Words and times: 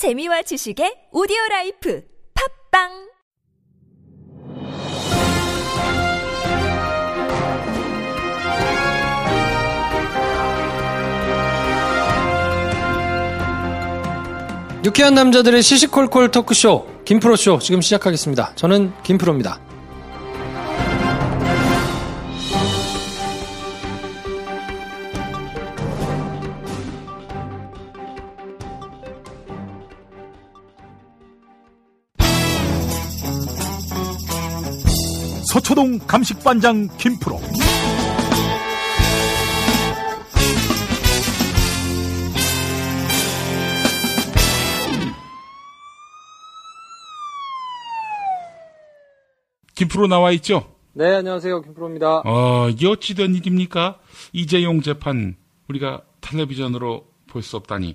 재미와 0.00 0.40
지식의 0.40 1.12
오디오 1.12 1.36
라이프 1.50 2.02
팟빵 2.72 2.88
유쾌한 14.86 15.12
남자들의 15.12 15.62
시시콜콜 15.62 16.30
토크쇼 16.30 17.02
김프로쇼 17.04 17.58
지금 17.58 17.82
시작하겠습니다. 17.82 18.54
저는 18.54 18.94
김프로입니다. 19.02 19.60
서초동 35.50 35.98
감식반장 36.06 36.86
김프로 36.96 37.40
김프로 49.74 50.06
나와 50.06 50.30
있죠? 50.32 50.74
네, 50.92 51.14
안녕하세요. 51.14 51.62
김프로입니다. 51.62 52.22
어, 52.24 52.68
이게 52.68 52.86
어찌된 52.88 53.34
일입니까? 53.34 53.98
이재용 54.32 54.82
재판 54.82 55.36
우리가 55.68 56.02
텔레비전으로 56.20 57.06
볼 57.28 57.42
수 57.42 57.56
없다니. 57.56 57.94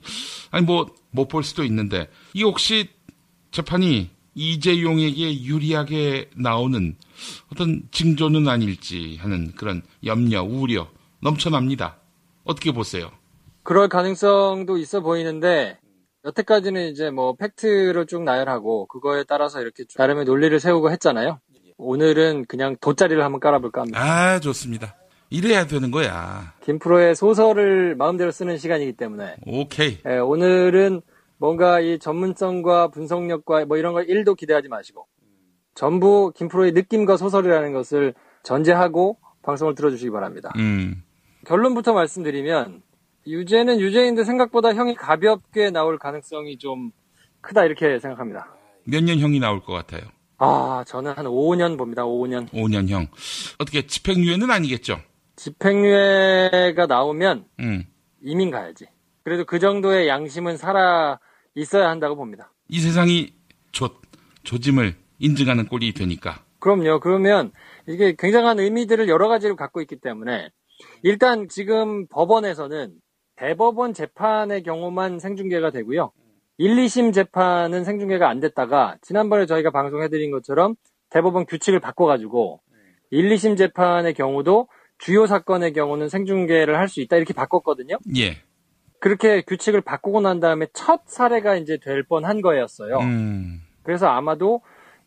아니 0.52 0.66
뭐 0.66 0.86
못 1.12 1.28
볼 1.28 1.44
수도 1.44 1.64
있는데 1.66 2.10
이 2.34 2.44
혹시 2.44 2.90
재판이 3.52 4.10
이재용에게 4.36 5.44
유리하게 5.44 6.30
나오는 6.36 6.96
어떤 7.52 7.84
징조는 7.92 8.48
아닐지 8.48 9.18
하는 9.22 9.54
그런 9.56 9.82
염려, 10.06 10.44
우려 10.44 10.88
넘쳐납니다. 11.22 11.98
어떻게 12.44 12.72
보세요? 12.72 13.10
그럴 13.64 13.88
가능성도 13.90 14.78
있어 14.78 15.02
보이는데 15.02 15.80
여태까지는 16.26 16.90
이제 16.92 17.10
뭐 17.10 17.36
팩트를 17.36 18.06
쭉 18.06 18.24
나열하고 18.24 18.88
그거에 18.88 19.24
따라서 19.24 19.62
이렇게 19.62 19.86
쭉 19.86 19.98
나름의 19.98 20.26
논리를 20.26 20.60
세우고 20.60 20.92
했잖아요. 20.92 21.40
오늘은 21.78 22.46
그냥 22.46 22.76
돗자리를 22.80 23.24
한번 23.24 23.40
깔아볼까 23.40 23.82
합니다. 23.82 24.00
아, 24.02 24.40
좋습니다. 24.40 24.96
이래야 25.30 25.66
되는 25.66 25.92
거야. 25.92 26.54
김프로의 26.64 27.16
소설을 27.16 27.96
마음대로 27.96 28.32
쓰는 28.32 28.58
시간이기 28.58 28.94
때문에 28.94 29.36
오케이. 29.46 29.98
예, 30.08 30.18
오늘은 30.18 31.02
뭔가 31.38 31.80
이 31.80 32.00
전문성과 32.00 32.90
분석력과 32.90 33.66
뭐 33.66 33.78
이런 33.78 33.94
걸 33.94 34.06
1도 34.08 34.38
기대하지 34.38 34.68
마시고 34.70 35.08
전부 35.74 36.32
김프로의 36.36 36.72
느낌과 36.72 37.18
소설이라는 37.18 37.74
것을 37.74 38.14
전제하고 38.44 39.18
방송을 39.44 39.76
들어주시기 39.76 40.12
바랍니다. 40.12 40.52
음. 40.58 41.04
결론부터 41.46 41.94
말씀드리면 41.94 42.82
유죄는 43.28 43.80
유죄인데 43.80 44.24
생각보다 44.24 44.74
형이 44.74 44.96
가볍게 44.96 45.72
나올 45.72 45.98
가능성이 46.00 46.58
좀 46.58 46.92
크다 47.42 47.66
이렇게 47.66 48.00
생각합니다. 48.00 48.48
몇 48.86 49.04
년 49.04 49.20
형이 49.20 49.40
나올 49.40 49.62
것 49.62 49.74
같아요? 49.74 50.02
아 50.38 50.84
저는 50.88 51.14
한 51.14 51.26
5년 51.26 51.78
봅니다. 51.78 52.04
5년 52.04 52.50
5년 52.52 52.88
형. 52.90 53.08
어떻게 53.60 53.86
집행유예는 53.88 54.50
아니겠죠? 54.52 55.00
집행유예가 55.38 56.86
나오면 56.88 57.46
음. 57.60 57.86
이민 58.22 58.52
가야지. 58.52 58.88
그래도 59.26 59.44
그 59.44 59.58
정도의 59.58 60.08
양심은 60.08 60.56
살아 60.56 61.20
있어야 61.56 61.90
한다고 61.90 62.16
봅니다. 62.16 62.54
이 62.70 62.80
세상이 62.80 63.34
조, 63.72 63.90
조짐을 64.44 64.96
인증하는 65.18 65.68
꼴이 65.68 65.94
되니까. 65.94 66.44
그럼요. 66.60 67.00
그러면 67.00 67.52
이게 67.88 68.16
굉장한 68.18 68.60
의미들을 68.60 69.10
여러 69.10 69.28
가지로 69.28 69.56
갖고 69.56 69.82
있기 69.82 69.98
때문에 69.98 70.50
일단 71.02 71.48
지금 71.50 72.06
법원에서는 72.08 72.94
대법원 73.36 73.94
재판의 73.96 74.62
경우만 74.62 75.20
생중계가 75.20 75.72
되고요. 75.72 76.12
1, 76.60 76.76
2심 76.76 77.12
재판은 77.14 77.84
생중계가 77.84 78.30
안 78.30 78.40
됐다가 78.40 78.98
지난번에 79.02 79.48
저희가 79.48 79.72
방송해드린 79.72 80.30
것처럼 80.32 80.76
대법원 81.10 81.48
규칙을 81.48 81.80
바꿔가지고 81.80 82.62
1, 83.10 83.30
2심 83.30 83.58
재판의 83.58 84.14
경우도 84.14 84.68
주요 85.00 85.26
사건의 85.26 85.74
경우는 85.74 86.10
생중계를 86.10 86.78
할 86.78 86.88
수 86.88 87.02
있다 87.02 87.18
이렇게 87.18 87.34
바꿨거든요. 87.34 87.98
예. 88.18 88.38
그렇게 89.00 89.42
규칙을 89.42 89.82
바꾸고 89.82 90.22
난 90.22 90.40
다음에 90.40 90.68
첫 90.74 91.02
사례가 91.06 91.56
이제 91.56 91.78
될 91.78 92.04
뻔한 92.04 92.42
거였어요. 92.42 92.98
음. 93.00 93.62
그래서 93.84 94.08
아마도 94.08 94.62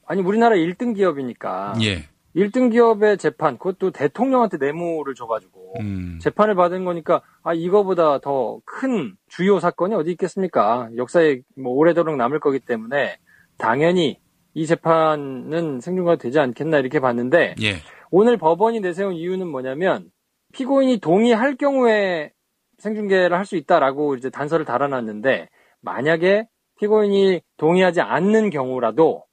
아니 0.07 0.23
우리나라 0.23 0.57
1등 0.57 0.95
기업이니까 0.95 1.75
예. 1.83 2.05
1등 2.37 2.71
기업의 2.71 3.19
재판 3.19 3.59
그것도 3.59 3.91
대통령한테 3.91 4.59
뇌물을 4.59 5.15
줘가지고 5.15 5.75
음. 5.81 6.19
재판을 6.21 6.55
받은 6.55 6.85
거니까 6.85 7.23
아 7.43 7.53
이거보다 7.55 8.21
더 8.21 8.61
큰 8.65 9.17
주요 9.29 9.59
사건이 9.61 9.95
어디 9.95 10.13
있겠습니까? 10.13 10.89
역사에 10.97 11.41
뭐 11.57 11.73
오래도록 11.73 12.17
남을 12.17 12.39
거기 12.41 12.61
때문에 12.61 13.19
당연히 13.57 14.21
이 14.55 14.67
재판은 14.67 15.81
생중계가 15.81 16.17
되지 16.17 16.39
않겠나 16.39 16.79
이렇게 16.79 17.01
봤는데 17.01 17.57
예. 17.63 17.75
오늘 18.11 18.37
법원이 18.37 18.81
내세운 18.81 19.15
이유는 19.15 19.49
뭐냐면 19.49 20.11
피고인이 20.53 20.99
동의할 21.01 21.57
경우에 21.57 22.33
생중계를 22.79 23.37
할 23.37 23.45
수 23.45 23.57
있다라고 23.57 24.15
이제 24.17 24.31
단서를 24.31 24.65
달아놨는데 24.65 25.49
만약에 25.81 26.47
피고인이 26.81 27.41
동의하지 27.57 28.01
않는 28.01 28.51
경우라도 28.51 29.25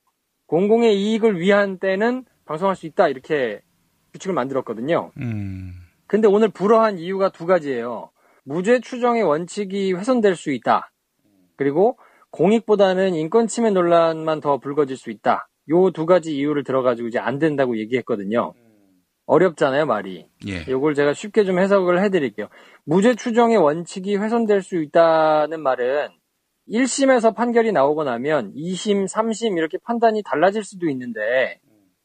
공공의 0.47 0.95
이익을 1.01 1.39
위한 1.39 1.77
때는 1.79 2.25
방송할 2.45 2.75
수 2.75 2.85
있다 2.85 3.07
이렇게 3.07 3.61
규칙을 4.13 4.33
만들었거든요. 4.33 5.11
음. 5.17 5.73
근데 6.07 6.27
오늘 6.27 6.49
불허한 6.49 6.99
이유가 6.99 7.29
두 7.29 7.45
가지예요. 7.45 8.11
무죄 8.43 8.79
추정의 8.79 9.23
원칙이 9.23 9.93
훼손될 9.93 10.35
수 10.35 10.51
있다. 10.51 10.91
그리고 11.57 11.97
공익보다는 12.31 13.15
인권 13.15 13.47
침해 13.47 13.71
논란만 13.71 14.39
더 14.41 14.57
불거질 14.59 14.97
수 14.97 15.09
있다. 15.09 15.47
요 15.69 15.89
두 15.91 16.05
가지 16.05 16.35
이유를 16.35 16.63
들어가지고 16.63 17.07
이제 17.07 17.17
안 17.17 17.39
된다고 17.39 17.77
얘기했거든요. 17.77 18.53
어렵잖아요, 19.25 19.85
말이. 19.85 20.27
예. 20.47 20.65
요걸 20.67 20.93
제가 20.93 21.13
쉽게 21.13 21.43
좀 21.45 21.59
해석을 21.59 22.03
해드릴게요. 22.03 22.47
무죄 22.83 23.15
추정의 23.15 23.57
원칙이 23.57 24.17
훼손될 24.17 24.61
수 24.61 24.81
있다는 24.81 25.61
말은 25.61 26.09
1심에서 26.69 27.35
판결이 27.35 27.71
나오고 27.71 28.03
나면 28.03 28.53
2심, 28.53 29.07
3심 29.07 29.57
이렇게 29.57 29.77
판단이 29.83 30.23
달라질 30.23 30.63
수도 30.63 30.89
있는데 30.89 31.59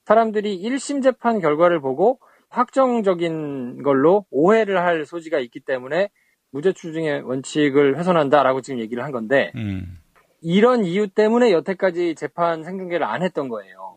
사람들이 0.05 0.61
1심 0.63 1.03
재판 1.03 1.41
결과를 1.41 1.81
보고 1.81 2.19
확정적인 2.49 3.83
걸로 3.83 4.27
오해를 4.31 4.83
할 4.83 5.07
소지가 5.07 5.39
있기 5.39 5.61
때문에 5.61 6.11
무죄 6.51 6.73
추정의 6.73 7.23
원칙을 7.23 7.97
훼손한다라고 7.97 8.61
지금 8.61 8.81
얘기를 8.81 9.05
한 9.05 9.13
건데 9.13 9.53
음. 9.55 9.99
이런 10.43 10.85
이유 10.85 11.09
때문에 11.09 11.53
여태까지 11.53 12.15
재판 12.17 12.65
생중계를 12.65 13.07
안 13.07 13.23
했던 13.23 13.49
거예요. 13.49 13.90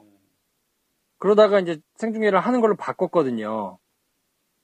그러다가 1.24 1.62
이제 1.62 1.80
생중계를 1.96 2.38
하는 2.38 2.60
걸로 2.60 2.76
바꿨거든요. 2.76 3.78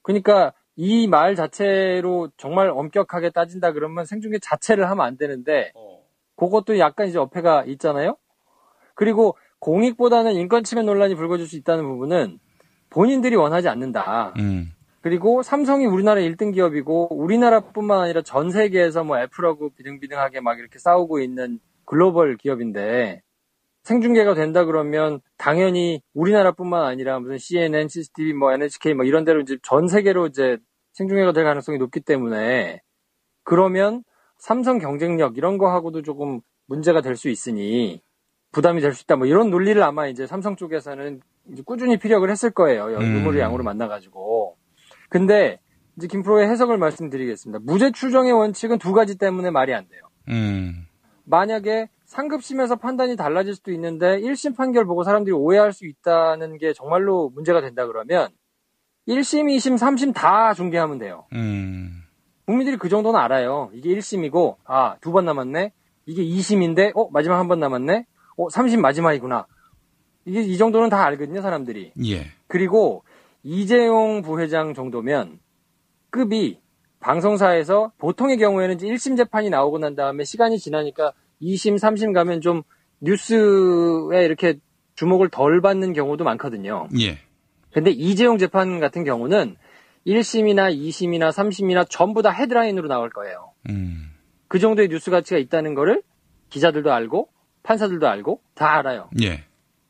그러니까 0.01 0.51
이 0.75 1.07
말 1.07 1.33
자체로 1.35 2.29
정말 2.35 2.69
엄격하게 2.69 3.29
따진다 3.29 3.71
그러면 3.71 4.03
생중계 4.05 4.39
자체를 4.39 4.89
하면 4.89 5.05
안 5.05 5.15
되는데 5.15 5.71
그것도 6.35 6.77
약간 6.77 7.07
이제 7.07 7.17
어폐가 7.17 7.63
있잖아요. 7.63 8.17
그리고 8.93 9.37
공익보다는 9.59 10.33
인권 10.33 10.65
침해 10.65 10.83
논란이 10.83 11.15
불거질 11.15 11.47
수 11.47 11.55
있다는 11.55 11.85
부분은 11.85 12.39
본인들이 12.89 13.37
원하지 13.37 13.69
않는다. 13.69 14.33
음. 14.39 14.73
그리고 14.99 15.41
삼성이 15.43 15.85
우리나라 15.85 16.19
1등 16.19 16.53
기업이고 16.53 17.15
우리나라뿐만 17.15 18.01
아니라 18.01 18.21
전 18.21 18.51
세계에서 18.51 19.05
뭐 19.05 19.17
애플하고 19.17 19.69
비등비등하게 19.77 20.41
막 20.41 20.59
이렇게 20.59 20.77
싸우고 20.77 21.19
있는 21.21 21.59
글로벌 21.85 22.35
기업인데 22.35 23.21
생중계가 23.89 24.35
된다 24.35 24.65
그러면 24.65 25.19
당연히 25.37 26.01
우리나라뿐만 26.13 26.83
아니라 26.85 27.19
무슨 27.19 27.39
CNN, 27.39 27.87
CCTV, 27.87 28.33
뭐 28.33 28.53
NHK 28.53 28.93
뭐 28.93 29.03
이런 29.03 29.25
데로 29.25 29.41
이제 29.41 29.57
전 29.63 29.87
세계로 29.87 30.27
이제 30.27 30.57
생중계가 30.93 31.33
될 31.33 31.43
가능성이 31.43 31.79
높기 31.79 31.99
때문에 31.99 32.81
그러면 33.43 34.03
삼성 34.37 34.77
경쟁력 34.77 35.37
이런 35.37 35.57
거하고도 35.57 36.03
조금 36.03 36.41
문제가 36.67 37.01
될 37.01 37.15
수 37.15 37.29
있으니 37.29 38.01
부담이 38.51 38.79
될 38.81 38.93
수 38.93 39.01
있다 39.03 39.15
뭐 39.15 39.25
이런 39.25 39.49
논리를 39.49 39.81
아마 39.81 40.07
이제 40.07 40.27
삼성 40.27 40.55
쪽에서는 40.55 41.21
이제 41.51 41.63
꾸준히 41.65 41.97
피력을 41.97 42.29
했을 42.29 42.51
거예요. 42.51 42.85
음. 42.85 43.01
유무를 43.01 43.39
양으로 43.39 43.63
만나가지고. 43.63 44.55
근데 45.09 45.59
이제 45.97 46.05
김프로의 46.07 46.47
해석을 46.47 46.77
말씀드리겠습니다. 46.77 47.59
무죄 47.63 47.91
추정의 47.91 48.33
원칙은 48.33 48.77
두 48.77 48.93
가지 48.93 49.17
때문에 49.17 49.49
말이 49.49 49.73
안 49.73 49.87
돼요. 49.89 50.01
음. 50.29 50.85
만약에 51.25 51.89
상급심에서 52.09 52.75
판단이 52.75 53.15
달라질 53.15 53.53
수도 53.55 53.71
있는데 53.71 54.19
1심 54.19 54.57
판결 54.57 54.85
보고 54.85 55.03
사람들이 55.03 55.33
오해할 55.33 55.71
수 55.73 55.85
있다는 55.85 56.57
게 56.57 56.73
정말로 56.73 57.29
문제가 57.29 57.61
된다 57.61 57.85
그러면 57.85 58.29
1심, 59.07 59.45
2심, 59.55 59.77
3심 59.77 60.13
다 60.13 60.53
중계하면 60.53 60.97
돼요. 60.97 61.25
음. 61.33 62.01
국민들이 62.45 62.77
그 62.77 62.89
정도는 62.89 63.19
알아요. 63.19 63.69
이게 63.73 63.89
1심이고, 63.95 64.55
아, 64.65 64.97
두 65.01 65.11
번 65.11 65.25
남았네? 65.25 65.71
이게 66.07 66.23
2심인데, 66.23 66.91
어, 66.95 67.09
마지막 67.11 67.37
한 67.39 67.47
번 67.47 67.59
남았네? 67.59 68.05
어, 68.37 68.47
3심 68.47 68.79
마지막이구나. 68.81 69.45
이게 70.25 70.41
이 70.41 70.57
정도는 70.57 70.89
다 70.89 71.05
알거든요, 71.05 71.41
사람들이. 71.41 71.93
예. 72.05 72.25
그리고 72.47 73.03
이재용 73.43 74.21
부회장 74.23 74.73
정도면 74.73 75.39
급이 76.09 76.59
방송사에서 76.99 77.91
보통의 77.99 78.37
경우에는 78.37 78.75
이제 78.75 78.87
1심 78.87 79.15
재판이 79.17 79.49
나오고 79.51 79.77
난 79.79 79.95
다음에 79.95 80.23
시간이 80.23 80.57
지나니까 80.59 81.13
2심, 81.41 81.77
3심 81.77 82.13
가면 82.13 82.41
좀 82.41 82.63
뉴스에 83.01 84.25
이렇게 84.25 84.59
주목을 84.95 85.29
덜 85.29 85.61
받는 85.61 85.93
경우도 85.93 86.23
많거든요. 86.23 86.87
예. 86.99 87.19
근데 87.71 87.91
이재용 87.91 88.37
재판 88.37 88.79
같은 88.79 89.03
경우는 89.03 89.55
1심이나 90.05 90.75
2심이나 90.75 91.31
3심이나 91.31 91.85
전부 91.89 92.21
다 92.21 92.31
헤드라인으로 92.31 92.87
나올 92.87 93.09
거예요. 93.09 93.53
음. 93.69 94.11
그 94.47 94.59
정도의 94.59 94.89
뉴스 94.89 95.11
가치가 95.11 95.37
있다는 95.37 95.75
거를 95.75 96.01
기자들도 96.49 96.91
알고 96.91 97.29
판사들도 97.63 98.07
알고 98.07 98.41
다 98.55 98.77
알아요. 98.77 99.09
예. 99.21 99.43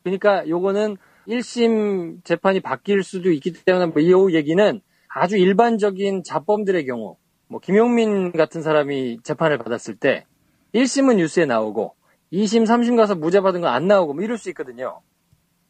그러니까 0.03 0.47
요거는 0.47 0.97
1심 1.27 2.23
재판이 2.23 2.59
바뀔 2.59 3.03
수도 3.03 3.31
있기 3.31 3.53
때문에 3.53 3.87
뭐이 3.87 4.35
얘기는 4.35 4.81
아주 5.07 5.37
일반적인 5.37 6.23
자범들의 6.23 6.85
경우 6.85 7.17
뭐 7.47 7.59
김용민 7.59 8.31
같은 8.31 8.61
사람이 8.61 9.19
재판을 9.23 9.57
받았을 9.57 9.95
때 9.95 10.25
1심은 10.73 11.15
뉴스에 11.15 11.45
나오고 11.45 11.95
2심, 12.31 12.65
3심 12.65 12.95
가서 12.95 13.15
무죄 13.15 13.41
받은 13.41 13.61
거 13.61 13.67
안 13.67 13.87
나오고 13.87 14.13
뭐 14.13 14.23
이럴 14.23 14.37
수 14.37 14.49
있거든요. 14.49 15.01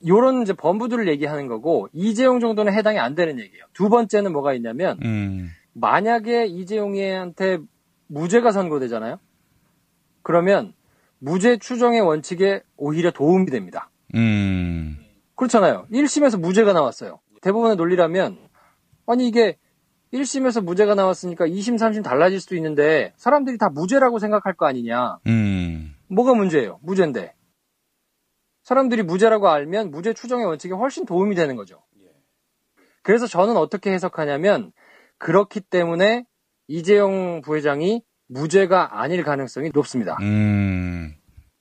요런 0.07 0.43
이제 0.43 0.53
범부들을 0.53 1.07
얘기하는 1.09 1.47
거고 1.47 1.89
이재용 1.93 2.39
정도는 2.39 2.73
해당이 2.73 2.99
안 2.99 3.15
되는 3.15 3.39
얘기예요. 3.39 3.65
두 3.73 3.89
번째는 3.89 4.31
뭐가 4.31 4.53
있냐면 4.53 4.97
음. 5.03 5.49
만약에 5.73 6.45
이재용이한테 6.45 7.59
무죄가 8.07 8.51
선고되잖아요. 8.51 9.19
그러면 10.21 10.73
무죄 11.19 11.57
추정의 11.57 12.01
원칙에 12.01 12.61
오히려 12.77 13.11
도움이 13.11 13.47
됩니다. 13.51 13.89
음. 14.15 14.97
그렇잖아요. 15.35 15.85
1심에서 15.91 16.39
무죄가 16.39 16.73
나왔어요. 16.73 17.19
대부분의 17.41 17.75
논리라면 17.75 18.37
아니 19.05 19.27
이게 19.27 19.57
1심에서 20.13 20.63
무죄가 20.63 20.95
나왔으니까 20.95 21.45
2심, 21.47 21.77
3심 21.77 22.03
달라질 22.03 22.39
수도 22.39 22.55
있는데 22.55 23.13
사람들이 23.17 23.57
다 23.57 23.69
무죄라고 23.69 24.19
생각할 24.19 24.55
거 24.55 24.65
아니냐. 24.65 25.19
음. 25.27 25.95
뭐가 26.07 26.33
문제예요? 26.33 26.79
무죄인데. 26.81 27.33
사람들이 28.63 29.03
무죄라고 29.03 29.49
알면 29.49 29.91
무죄 29.91 30.13
추정의 30.13 30.45
원칙에 30.45 30.73
훨씬 30.73 31.05
도움이 31.05 31.35
되는 31.35 31.55
거죠. 31.55 31.81
그래서 33.01 33.27
저는 33.27 33.57
어떻게 33.57 33.91
해석하냐면 33.91 34.71
그렇기 35.17 35.61
때문에 35.61 36.25
이재용 36.67 37.41
부회장이 37.41 38.03
무죄가 38.27 38.99
아닐 39.01 39.23
가능성이 39.23 39.71
높습니다. 39.73 40.17
음. 40.21 41.15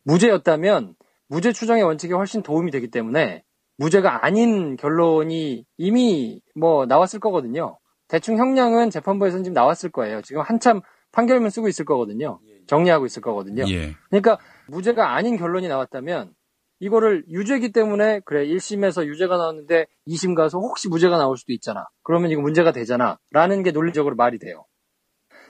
무죄였다면 0.05 0.95
무죄 1.29 1.53
추정의 1.53 1.83
원칙에 1.83 2.15
훨씬 2.15 2.43
도움이 2.43 2.71
되기 2.71 2.89
때문에 2.91 3.45
무죄가 3.77 4.25
아닌 4.25 4.77
결론이 4.77 5.65
이미 5.77 6.41
뭐 6.55 6.87
나왔을 6.87 7.21
거거든요. 7.21 7.79
대충 8.09 8.39
형량은 8.39 8.91
재판부에서는 8.91 9.45
지금 9.45 9.55
나왔을 9.55 9.91
거예요. 9.91 10.23
지금 10.23 10.43
한참 10.43 10.81
판결문 11.13 11.51
쓰고 11.51 11.69
있을 11.69 11.85
거거든요. 11.85 12.41
정리하고 12.67 13.07
있을 13.07 13.23
거거든요. 13.23 13.65
예. 13.69 13.95
그러니까 14.11 14.39
무죄가 14.69 15.15
아닌 15.15 15.37
결론이 15.37 15.69
나왔다면 15.69 16.35
이거를 16.81 17.25
유죄기 17.29 17.73
때문에 17.73 18.21
그래 18.25 18.47
1심에서 18.47 19.07
유죄가 19.07 19.37
나왔는데 19.37 19.87
2심 20.07 20.35
가서 20.35 20.59
혹시 20.59 20.89
무죄가 20.89 21.19
나올 21.19 21.37
수도 21.37 21.53
있잖아. 21.53 21.87
그러면 22.03 22.31
이거 22.31 22.41
문제가 22.41 22.73
되잖아. 22.73 23.19
라는 23.33 23.63
게 23.63 23.73
논리적으로 23.73 24.17
말이 24.17 24.39
돼요. 24.39 24.65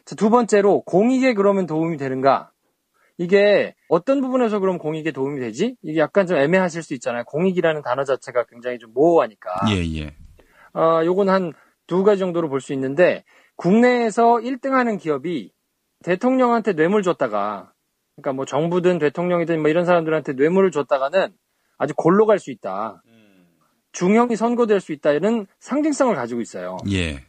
자, 0.05 0.15
두 0.15 0.31
번째로 0.31 0.83
공익에 0.83 1.35
그러면 1.35 1.67
도움이 1.67 1.97
되는가? 1.99 2.51
이게 3.19 3.75
어떤 3.89 4.21
부분에서 4.21 4.61
그럼 4.61 4.79
공익에 4.79 5.11
도움이 5.11 5.41
되지? 5.41 5.77
이게 5.83 5.99
약간 5.99 6.27
좀 6.27 6.39
애매하실 6.39 6.83
수 6.83 6.95
있잖아요. 6.95 7.25
공익이라는 7.25 7.83
단어 7.83 8.05
자체가 8.05 8.45
굉장히 8.45 8.79
좀 8.79 8.93
모호하니까. 8.95 9.51
예, 9.71 10.01
예. 10.01 10.15
어, 10.73 11.05
요건 11.05 11.29
한 11.29 11.53
두 11.89 12.05
가지 12.05 12.21
정도로 12.21 12.49
볼 12.49 12.61
수 12.61 12.73
있는데 12.75 13.25
국내에서 13.57 14.37
1등 14.37 14.71
하는 14.71 14.99
기업이 14.99 15.53
대통령한테 16.05 16.75
뇌물 16.75 17.03
줬다가 17.03 17.73
그러니까 18.15 18.33
뭐 18.35 18.45
정부든 18.45 18.99
대통령이든 18.99 19.61
뭐 19.61 19.69
이런 19.69 19.85
사람들한테 19.85 20.35
뇌물을 20.35 20.71
줬다가는 20.71 21.33
아주 21.79 21.95
골로 21.97 22.27
갈 22.27 22.39
수 22.39 22.53
있다. 22.53 23.03
중형이 23.93 24.37
선고될 24.37 24.81
수 24.81 24.93
있다. 24.93 25.13
이런 25.13 25.47
상징성을 25.59 26.15
가지고 26.15 26.41
있어요. 26.41 26.77
예. 26.93 27.25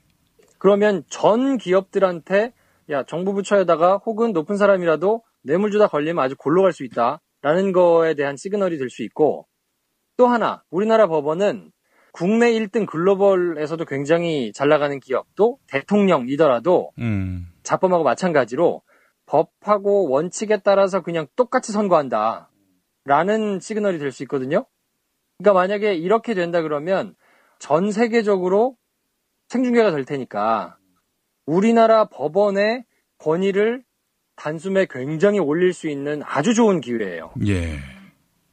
그러면 0.60 1.04
전 1.10 1.58
기업들한테 1.58 2.54
야 2.90 3.04
정부 3.04 3.34
부처에다가 3.34 3.98
혹은 4.06 4.34
높은 4.34 4.58
사람이라도 4.58 5.24
뇌물 5.42 5.72
주다 5.72 5.88
걸리면 5.88 6.24
아주 6.24 6.36
골로 6.36 6.62
갈 6.64 6.74
수 6.74 6.84
있다라는 6.84 7.72
거에 7.74 8.14
대한 8.14 8.36
시그널이 8.36 8.78
될 8.78 8.90
수 8.90 9.04
있고 9.04 9.48
또 10.18 10.28
하나 10.28 10.64
우리나라 10.70 11.08
법원은 11.08 11.72
국내 12.12 12.52
1등 12.52 12.86
글로벌에서도 12.86 13.86
굉장히 13.86 14.52
잘 14.54 14.70
나가는 14.70 15.00
기업도 15.00 15.60
대통령이더라도 15.68 16.92
음. 17.00 17.48
자범하고 17.64 18.04
마찬가지로 18.04 18.82
법하고 19.26 20.10
원칙에 20.10 20.58
따라서 20.58 21.02
그냥 21.02 21.28
똑같이 21.36 21.72
선고한다. 21.72 22.50
라는 23.06 23.60
시그널이 23.60 24.00
될 24.00 24.12
수 24.12 24.24
있거든요. 24.24 24.66
그러니까 25.38 25.60
만약에 25.60 25.96
이렇게 25.96 26.34
된다 26.34 26.62
그러면 26.62 27.16
전 27.60 27.92
세계적으로 27.92 28.76
생중계가 29.50 29.92
될 29.92 30.06
테니까 30.06 30.78
우리나라 31.46 32.06
법원의 32.06 32.86
권위를 33.20 33.84
단숨에 34.36 34.88
굉장히 34.90 35.40
올릴 35.40 35.74
수 35.74 35.90
있는 35.90 36.22
아주 36.24 36.54
좋은 36.54 36.82
기회예요. 36.82 37.34
예. 37.48 37.78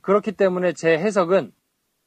그렇기 0.01 0.33
때문에 0.33 0.73
제 0.73 0.97
해석은 0.99 1.53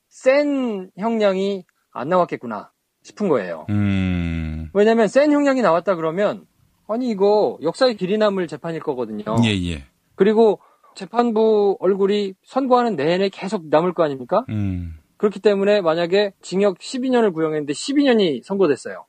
센 0.09 0.89
형량이 0.97 1.65
안 1.91 2.09
나왔겠구나 2.09 2.71
싶은 3.03 3.29
거예요. 3.29 3.65
음. 3.69 4.69
왜냐면 4.73 5.07
센 5.07 5.31
형량이 5.31 5.61
나왔다 5.61 5.95
그러면 5.95 6.45
아니 6.87 7.09
이거 7.09 7.57
역사의 7.61 7.95
길이 7.95 8.17
남을 8.17 8.47
재판일 8.47 8.81
거거든요. 8.81 9.23
예, 9.45 9.49
예. 9.49 9.83
그리고 10.15 10.59
재판부 10.95 11.77
얼굴이 11.79 12.33
선고하는 12.43 12.95
내내 12.95 13.29
계속 13.29 13.67
남을 13.69 13.93
거 13.93 14.03
아닙니까? 14.03 14.45
음. 14.49 14.95
그렇기 15.17 15.39
때문에 15.39 15.81
만약에 15.81 16.33
징역 16.41 16.79
12년을 16.79 17.33
구형했는데 17.33 17.73
12년이 17.73 18.43
선고됐어요. 18.43 19.05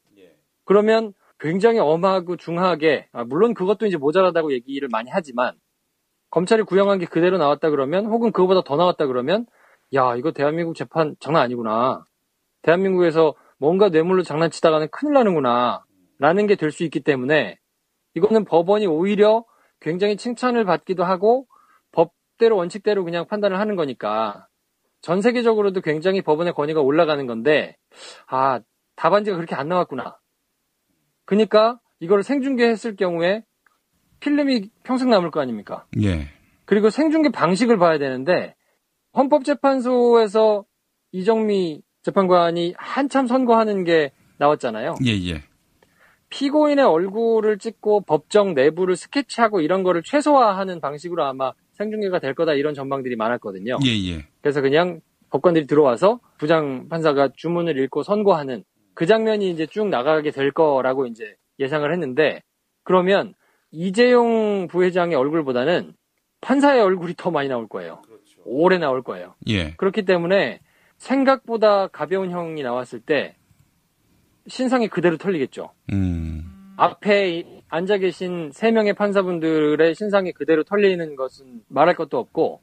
그러면 0.64 1.14
굉장히 1.40 1.78
엄하고 1.80 2.36
중하게 2.36 3.08
아, 3.12 3.24
물론 3.24 3.54
그것도 3.54 3.86
이제 3.86 3.96
모자라다고 3.96 4.52
얘기를 4.52 4.88
많이 4.88 5.10
하지만 5.10 5.54
검찰이 6.30 6.62
구형한 6.62 6.98
게 6.98 7.06
그대로 7.06 7.38
나왔다 7.38 7.70
그러면 7.70 8.06
혹은 8.06 8.30
그거보다 8.30 8.62
더 8.62 8.76
나왔다 8.76 9.06
그러면 9.06 9.46
야 9.94 10.14
이거 10.16 10.32
대한민국 10.32 10.74
재판 10.76 11.16
장난 11.20 11.42
아니구나. 11.42 12.04
대한민국에서 12.62 13.34
뭔가 13.58 13.88
뇌물로 13.88 14.22
장난치다가는 14.22 14.88
큰일 14.90 15.14
나는구나. 15.14 15.84
라는 16.18 16.46
게 16.46 16.54
될 16.56 16.70
수 16.70 16.84
있기 16.84 17.00
때문에 17.00 17.58
이거는 18.14 18.44
법원이 18.44 18.86
오히려 18.86 19.44
굉장히 19.80 20.16
칭찬을 20.16 20.64
받기도 20.64 21.02
하고 21.04 21.46
법대로 21.92 22.56
원칙대로 22.56 23.04
그냥 23.04 23.26
판단을 23.26 23.58
하는 23.58 23.74
거니까 23.76 24.46
전 25.00 25.22
세계적으로도 25.22 25.80
굉장히 25.80 26.20
법원의 26.20 26.52
권위가 26.52 26.80
올라가는 26.82 27.26
건데 27.26 27.76
아 28.26 28.60
답안지가 28.96 29.36
그렇게 29.36 29.54
안 29.54 29.68
나왔구나. 29.68 30.18
그러니까 31.24 31.80
이걸 32.00 32.22
생중계했을 32.22 32.96
경우에 32.96 33.44
필름이 34.20 34.70
평생 34.82 35.08
남을 35.08 35.30
거 35.30 35.40
아닙니까? 35.40 35.86
예. 36.02 36.28
그리고 36.66 36.90
생중계 36.90 37.30
방식을 37.30 37.78
봐야 37.78 37.98
되는데 37.98 38.54
헌법재판소에서 39.14 40.64
이정미 41.12 41.82
재판관이 42.02 42.74
한참 42.76 43.26
선고하는 43.26 43.84
게 43.84 44.12
나왔잖아요. 44.38 44.94
예, 45.04 45.10
예. 45.10 45.42
피고인의 46.30 46.84
얼굴을 46.84 47.58
찍고 47.58 48.02
법정 48.02 48.54
내부를 48.54 48.96
스케치하고 48.96 49.60
이런 49.60 49.82
거를 49.82 50.02
최소화하는 50.04 50.80
방식으로 50.80 51.24
아마 51.24 51.52
생중계가 51.72 52.20
될 52.20 52.34
거다 52.34 52.54
이런 52.54 52.74
전망들이 52.74 53.16
많았거든요. 53.16 53.78
예, 53.84 53.90
예. 54.12 54.26
그래서 54.40 54.60
그냥 54.60 55.00
법관들이 55.30 55.66
들어와서 55.66 56.20
부장 56.38 56.88
판사가 56.88 57.30
주문을 57.36 57.78
읽고 57.78 58.02
선고하는 58.02 58.64
그 58.94 59.06
장면이 59.06 59.50
이제 59.50 59.66
쭉 59.66 59.88
나가게 59.88 60.30
될 60.30 60.52
거라고 60.52 61.06
이제 61.06 61.36
예상을 61.58 61.90
했는데 61.92 62.42
그러면 62.84 63.34
이재용 63.70 64.66
부회장의 64.68 65.16
얼굴보다는 65.16 65.94
판사의 66.40 66.80
얼굴이 66.80 67.14
더 67.16 67.30
많이 67.30 67.48
나올 67.48 67.68
거예요. 67.68 68.02
오래 68.44 68.78
나올 68.78 69.02
거예요. 69.02 69.34
예. 69.48 69.74
그렇기 69.76 70.04
때문에 70.04 70.60
생각보다 70.98 71.88
가벼운 71.88 72.30
형이 72.30 72.62
나왔을 72.62 73.00
때 73.00 73.36
신상이 74.46 74.88
그대로 74.88 75.16
털리겠죠. 75.16 75.70
음. 75.92 76.74
앞에 76.76 77.44
앉아 77.68 77.98
계신 77.98 78.50
세 78.52 78.70
명의 78.70 78.94
판사분들의 78.94 79.94
신상이 79.94 80.32
그대로 80.32 80.64
털리는 80.64 81.14
것은 81.14 81.62
말할 81.68 81.94
것도 81.94 82.18
없고 82.18 82.62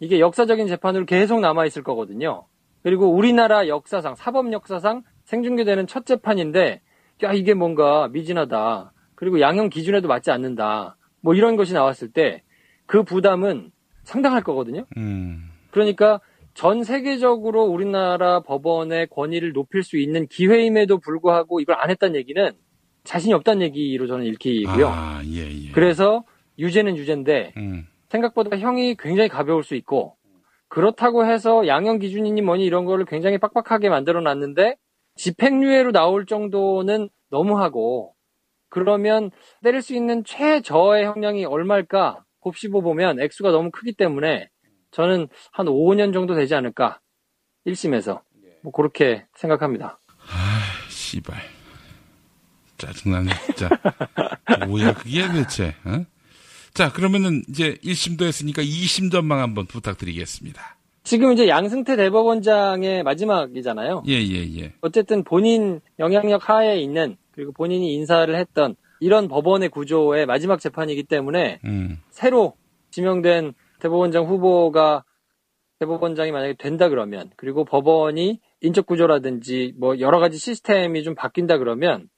이게 0.00 0.20
역사적인 0.20 0.66
재판으로 0.68 1.04
계속 1.04 1.40
남아 1.40 1.66
있을 1.66 1.82
거거든요. 1.82 2.46
그리고 2.82 3.12
우리나라 3.12 3.68
역사상 3.68 4.14
사법 4.14 4.52
역사상 4.52 5.02
생중계되는 5.24 5.86
첫 5.86 6.06
재판인데 6.06 6.80
야 7.24 7.32
이게 7.32 7.54
뭔가 7.54 8.08
미진하다. 8.08 8.92
그리고 9.14 9.40
양형 9.40 9.68
기준에도 9.68 10.08
맞지 10.08 10.30
않는다. 10.30 10.96
뭐 11.20 11.34
이런 11.34 11.56
것이 11.56 11.74
나왔을 11.74 12.10
때 12.12 12.42
그 12.88 13.02
부담은 13.02 13.70
상당할 14.08 14.42
거거든요. 14.42 14.86
음. 14.96 15.50
그러니까 15.70 16.20
전 16.54 16.82
세계적으로 16.82 17.64
우리나라 17.64 18.40
법원의 18.40 19.08
권위를 19.08 19.52
높일 19.52 19.82
수 19.82 19.98
있는 19.98 20.26
기회임에도 20.26 20.98
불구하고 20.98 21.60
이걸 21.60 21.76
안 21.78 21.90
했다는 21.90 22.16
얘기는 22.16 22.52
자신이 23.04 23.34
없다는 23.34 23.62
얘기로 23.62 24.06
저는 24.06 24.24
읽히고요. 24.24 24.88
아, 24.88 25.22
예, 25.26 25.66
예. 25.66 25.70
그래서 25.72 26.24
유죄는 26.58 26.96
유죄인데 26.96 27.52
음. 27.58 27.86
생각보다 28.08 28.56
형이 28.56 28.96
굉장히 28.98 29.28
가벼울 29.28 29.62
수 29.62 29.74
있고 29.74 30.16
그렇다고 30.68 31.26
해서 31.26 31.66
양형 31.66 31.98
기준이니 31.98 32.40
뭐니 32.42 32.64
이런 32.64 32.86
거를 32.86 33.04
굉장히 33.04 33.36
빡빡하게 33.38 33.90
만들어 33.90 34.20
놨는데 34.22 34.76
집행유예로 35.16 35.92
나올 35.92 36.24
정도는 36.24 37.10
너무하고 37.30 38.14
그러면 38.70 39.30
때릴 39.62 39.82
수 39.82 39.94
있는 39.94 40.24
최저의 40.24 41.04
형량이 41.04 41.44
얼마일까 41.44 42.24
곱씹어 42.48 42.80
보면 42.80 43.20
액수가 43.20 43.50
너무 43.50 43.70
크기 43.70 43.92
때문에 43.92 44.48
저는 44.90 45.28
한 45.52 45.66
5년 45.66 46.14
정도 46.14 46.34
되지 46.34 46.54
않을까 46.54 47.00
1심에서 47.66 48.22
뭐 48.62 48.72
그렇게 48.72 49.26
생각합니다. 49.36 49.98
씨발. 50.88 51.36
짜증나네, 52.78 53.32
진짜. 53.46 53.68
뭐야, 54.66 54.94
그게 54.94 55.26
대체, 55.32 55.74
어? 55.84 56.04
자, 56.72 56.92
그러면은 56.92 57.42
이제 57.48 57.74
1심도 57.82 58.22
했으니까 58.22 58.62
2심 58.62 59.10
전망 59.10 59.40
한번 59.40 59.66
부탁드리겠습니다. 59.66 60.78
지금 61.02 61.32
이제 61.32 61.48
양승태 61.48 61.96
대법원장의 61.96 63.02
마지막이잖아요. 63.02 64.04
예, 64.06 64.12
예, 64.12 64.60
예. 64.60 64.74
어쨌든 64.80 65.24
본인 65.24 65.80
영향력 65.98 66.48
하에 66.48 66.78
있는 66.78 67.16
그리고 67.32 67.52
본인이 67.52 67.94
인사를 67.94 68.32
했던 68.34 68.76
이런 69.00 69.28
법원의 69.28 69.68
구조의 69.70 70.26
마지막 70.26 70.60
재판이기 70.60 71.04
때문에 71.04 71.60
음, 71.64 71.98
새로 72.10 72.54
지명된 72.90 73.54
대법원장 73.80 74.24
후보가 74.24 75.04
대법원장이 75.80 76.32
만약에 76.32 76.54
된다 76.58 76.88
그러면 76.88 77.30
그리고 77.36 77.64
법원이 77.64 78.40
인적 78.60 78.86
구조라든지 78.86 79.74
뭐 79.78 80.00
여러 80.00 80.18
가지 80.18 80.36
시스템이 80.38 81.04
좀 81.04 81.14
바뀐다 81.14 81.58
그러면 81.58 82.08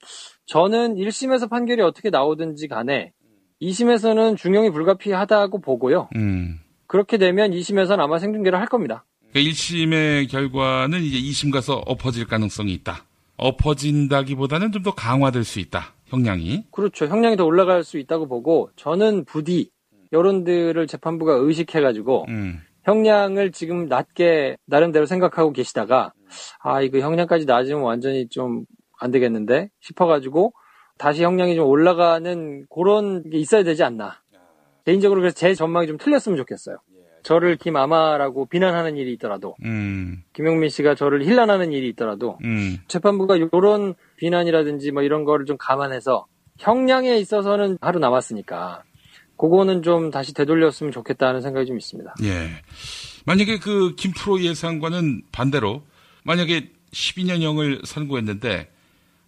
저는 0.47 0.95
1심에서 0.95 1.49
판결이 1.49 1.81
어떻게 1.81 2.09
나오든지 2.09 2.67
간에 2.67 3.13
2심에서는 3.61 4.37
중형이 4.37 4.71
불가피하다고 4.71 5.61
보고요. 5.61 6.09
음. 6.15 6.59
그렇게 6.87 7.17
되면 7.17 7.51
2심에서는 7.51 7.99
아마 7.99 8.17
생중계를 8.17 8.59
할 8.59 8.67
겁니다. 8.67 9.05
그러니까 9.31 9.51
1심의 9.51 10.29
결과는 10.29 11.01
이제 11.03 11.17
2심 11.19 11.53
가서 11.53 11.75
엎어질 11.85 12.25
가능성이 12.25 12.73
있다. 12.73 13.05
엎어진다기보다는 13.37 14.71
좀 14.71 14.83
더 14.83 14.93
강화될 14.93 15.43
수 15.43 15.59
있다. 15.59 15.93
형량이. 16.11 16.65
그렇죠. 16.71 17.07
형량이 17.07 17.37
더 17.37 17.45
올라갈 17.45 17.83
수 17.83 17.97
있다고 17.97 18.27
보고 18.27 18.69
저는 18.75 19.25
부디 19.25 19.71
여론들을 20.11 20.85
재판부가 20.87 21.33
의식해가지고 21.33 22.25
음, 22.29 22.59
형량을 22.83 23.51
지금 23.51 23.87
낮게 23.87 24.57
나름대로 24.65 25.05
생각하고 25.05 25.51
계시다가 25.53 26.13
아 26.59 26.81
이거 26.81 26.99
형량까지 26.99 27.45
낮으면 27.45 27.81
완전히 27.81 28.27
좀 28.29 28.65
안 29.01 29.11
되겠는데 29.11 29.69
싶어가지고 29.79 30.53
다시 30.97 31.23
형량이 31.23 31.55
좀 31.55 31.67
올라가는 31.67 32.65
그런 32.73 33.27
게 33.29 33.37
있어야 33.39 33.63
되지 33.63 33.83
않나. 33.83 34.21
개인적으로 34.85 35.19
그래서 35.21 35.35
제 35.35 35.53
전망이 35.55 35.87
좀 35.87 35.97
틀렸으면 35.97 36.37
좋겠어요. 36.37 36.77
저를 37.23 37.55
김아마라고 37.57 38.45
비난하는 38.45 38.97
일이 38.97 39.13
있더라도 39.13 39.55
음, 39.63 40.23
김용민 40.33 40.69
씨가 40.69 40.95
저를 40.95 41.23
힐난하는 41.25 41.71
일이 41.71 41.89
있더라도 41.89 42.37
음. 42.43 42.77
재판부가 42.87 43.35
이런 43.35 43.95
비난이라든지 44.17 44.91
뭐 44.91 45.03
이런 45.03 45.23
거를 45.23 45.45
좀 45.45 45.57
감안해서 45.57 46.25
형량에 46.59 47.17
있어서는 47.17 47.77
하루 47.81 47.99
남았으니까 47.99 48.83
그거는 49.37 49.81
좀 49.81 50.11
다시 50.11 50.33
되돌렸으면 50.33 50.91
좋겠다는 50.91 51.41
생각이 51.41 51.65
좀 51.65 51.77
있습니다. 51.77 52.13
예. 52.23 52.49
만약에 53.25 53.57
그 53.57 53.95
김프로 53.95 54.41
예상과는 54.41 55.23
반대로 55.31 55.81
만약에 56.23 56.69
12년형을 56.91 57.85
선고했는데 57.85 58.71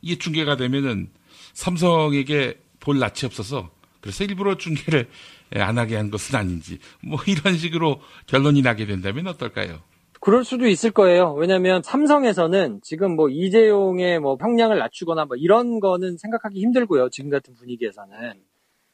이게 0.02 0.18
중계가 0.18 0.58
되면은 0.58 1.10
삼성에게 1.54 2.60
볼 2.80 3.00
낯이 3.00 3.26
없어서 3.26 3.72
그래서 4.02 4.24
일부러 4.26 4.58
중계를 4.58 5.08
안 5.56 5.78
하게 5.78 5.96
한 5.96 6.10
것은 6.10 6.38
아닌지 6.38 6.80
뭐 7.04 7.20
이런 7.28 7.56
식으로 7.56 8.00
결론이 8.28 8.62
나게 8.62 8.86
된다면 8.86 9.28
어떨까요? 9.28 9.80
그럴 10.24 10.46
수도 10.46 10.68
있을 10.68 10.92
거예요. 10.92 11.34
왜냐면 11.34 11.82
삼성에서는 11.84 12.80
지금 12.82 13.18
뭐 13.18 13.28
이재용의 13.28 14.22
뭐 14.22 14.38
형량을 14.40 14.78
낮추거나 14.78 15.26
뭐 15.26 15.36
이런 15.36 15.82
거는 15.82 16.16
생각하기 16.18 16.62
힘들고요. 16.62 17.10
지금 17.10 17.30
같은 17.30 17.54
분위기에서는. 17.56 18.34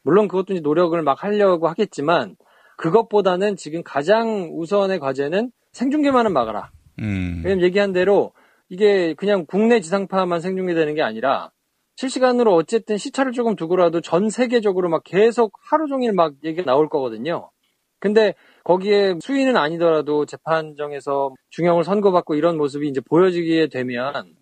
물론 0.02 0.26
그것도 0.26 0.54
이제 0.54 0.60
노력을 0.60 1.00
막 1.02 1.22
하려고 1.22 1.68
하겠지만 1.68 2.34
그것보다는 2.78 3.54
지금 3.54 3.84
가장 3.84 4.50
우선의 4.54 4.98
과제는 4.98 5.52
생중계만은 5.70 6.32
막아라. 6.32 6.70
음, 6.98 7.42
왜냐면 7.44 7.64
얘기한 7.64 7.92
대로 7.92 8.32
이게 8.68 9.14
그냥 9.14 9.46
국내 9.46 9.80
지상파만 9.80 10.40
생중계되는 10.40 10.96
게 10.96 11.02
아니라 11.02 11.52
실시간으로 12.00 12.54
어쨌든 12.54 12.96
시차를 12.96 13.32
조금 13.32 13.56
두고라도 13.56 14.00
전 14.00 14.30
세계적으로 14.30 14.88
막 14.88 15.02
계속 15.04 15.52
하루 15.70 15.86
종일 15.86 16.14
막 16.14 16.32
얘기가 16.42 16.64
나올 16.64 16.88
거거든요. 16.88 17.50
근데 17.98 18.34
거기에 18.64 19.16
수위는 19.20 19.58
아니더라도 19.58 20.24
재판정에서 20.24 21.34
중형을 21.50 21.84
선고받고 21.84 22.36
이런 22.36 22.56
모습이 22.56 22.88
이제 22.88 23.02
보여지게 23.02 23.68
되면 23.68 24.34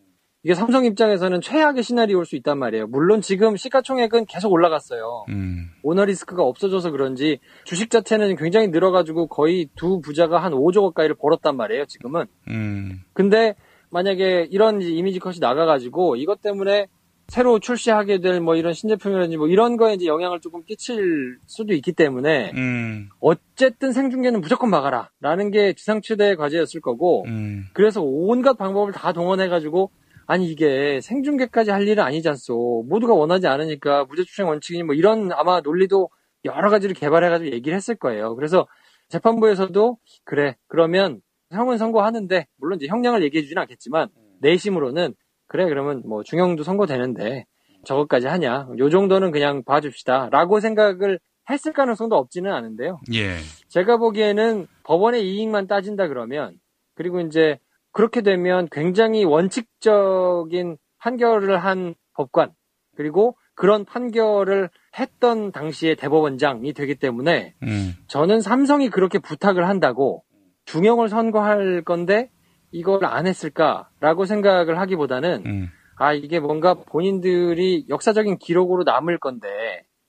이게 0.44 0.54
삼성 0.54 0.84
입장에서는 0.84 1.40
최악의 1.40 1.82
시나리오일 1.82 2.24
수 2.26 2.36
있단 2.36 2.56
말이에요. 2.60 2.86
물론 2.86 3.20
지금 3.20 3.56
시가총액은 3.56 4.26
계속 4.26 4.52
올라갔어요. 4.52 5.24
음, 5.30 5.66
오너 5.82 6.04
리스크가 6.04 6.44
없어져서 6.44 6.92
그런지 6.92 7.40
주식 7.64 7.90
자체는 7.90 8.36
굉장히 8.36 8.68
늘어가지고 8.68 9.26
거의 9.26 9.68
두 9.74 10.00
부자가 10.00 10.38
한 10.38 10.52
5조 10.52 10.84
가까이를 10.84 11.16
벌었단 11.16 11.56
말이에요. 11.56 11.86
지금은. 11.86 12.26
음, 12.50 13.00
근데 13.14 13.56
만약에 13.90 14.46
이런 14.48 14.80
이미지 14.80 15.18
컷이 15.18 15.38
나가가지고 15.40 16.14
이것 16.14 16.40
때문에 16.40 16.86
새로 17.28 17.58
출시하게 17.58 18.20
될 18.20 18.40
뭐 18.40 18.56
이런 18.56 18.72
신제품이라든지 18.72 19.36
뭐 19.36 19.48
이런 19.48 19.76
거에 19.76 19.94
이제 19.94 20.06
영향을 20.06 20.40
조금 20.40 20.62
끼칠 20.64 21.38
수도 21.46 21.74
있기 21.74 21.92
때문에 21.92 22.52
음, 22.54 23.08
어쨌든 23.20 23.92
생중계는 23.92 24.40
무조건 24.40 24.70
막아라. 24.70 25.10
라는 25.20 25.50
게 25.50 25.74
지상 25.74 26.00
최대의 26.00 26.36
과제였을 26.36 26.80
거고 26.80 27.24
음, 27.26 27.64
그래서 27.74 28.00
온갖 28.02 28.56
방법을 28.56 28.92
다 28.92 29.12
동원해가지고 29.12 29.90
아니 30.26 30.50
이게 30.50 31.00
생중계까지 31.02 31.70
할 31.70 31.86
일은 31.86 32.02
아니지 32.02 32.28
않소. 32.28 32.84
모두가 32.88 33.12
원하지 33.14 33.46
않으니까 33.46 34.04
무죄추행 34.04 34.48
원칙이니 34.48 34.84
뭐 34.84 34.94
이런 34.94 35.30
아마 35.32 35.60
논리도 35.60 36.08
여러 36.44 36.70
가지를 36.70 36.94
개발해가지고 36.94 37.50
얘기를 37.52 37.76
했을 37.76 37.94
거예요. 37.94 38.34
그래서 38.36 38.66
재판부에서도 39.08 39.98
그래 40.24 40.56
그러면 40.66 41.20
형은 41.50 41.76
선고하는데 41.78 42.46
물론 42.56 42.76
이제 42.78 42.86
형량을 42.86 43.22
얘기해주지는 43.24 43.60
않겠지만 43.62 44.08
내심으로는 44.40 45.14
그래 45.48 45.66
그러면 45.66 46.02
뭐 46.06 46.22
중형도 46.22 46.62
선고되는데 46.62 47.46
저것까지 47.84 48.26
하냐? 48.26 48.68
요 48.78 48.90
정도는 48.90 49.30
그냥 49.30 49.64
봐줍시다. 49.64 50.28
라고 50.30 50.60
생각을 50.60 51.18
했을 51.50 51.72
가능성도 51.72 52.16
없지는 52.16 52.52
않은데요. 52.52 53.00
예, 53.14 53.36
제가 53.68 53.96
보기에는 53.96 54.66
법원의 54.84 55.26
이익만 55.26 55.66
따진다 55.66 56.08
그러면 56.08 56.54
그리고 56.94 57.20
이제 57.20 57.58
그렇게 57.92 58.20
되면 58.20 58.68
굉장히 58.70 59.24
원칙적인 59.24 60.76
판결을 60.98 61.58
한 61.58 61.94
법관 62.14 62.52
그리고 62.96 63.36
그런 63.54 63.84
판결을 63.84 64.70
했던 64.98 65.50
당시의 65.52 65.96
대법원장이 65.96 66.72
되기 66.74 66.96
때문에 66.96 67.54
음, 67.62 67.94
저는 68.08 68.40
삼성이 68.40 68.90
그렇게 68.90 69.18
부탁을 69.18 69.66
한다고 69.66 70.24
중형을 70.66 71.08
선고할 71.08 71.82
건데 71.82 72.30
이걸 72.70 73.04
안 73.04 73.26
했을까라고 73.26 74.24
생각을 74.24 74.78
하기보다는 74.78 75.42
음, 75.46 75.68
아 75.96 76.12
이게 76.12 76.40
뭔가 76.40 76.74
본인들이 76.74 77.86
역사적인 77.88 78.38
기록으로 78.38 78.84
남을 78.84 79.18
건데 79.18 79.48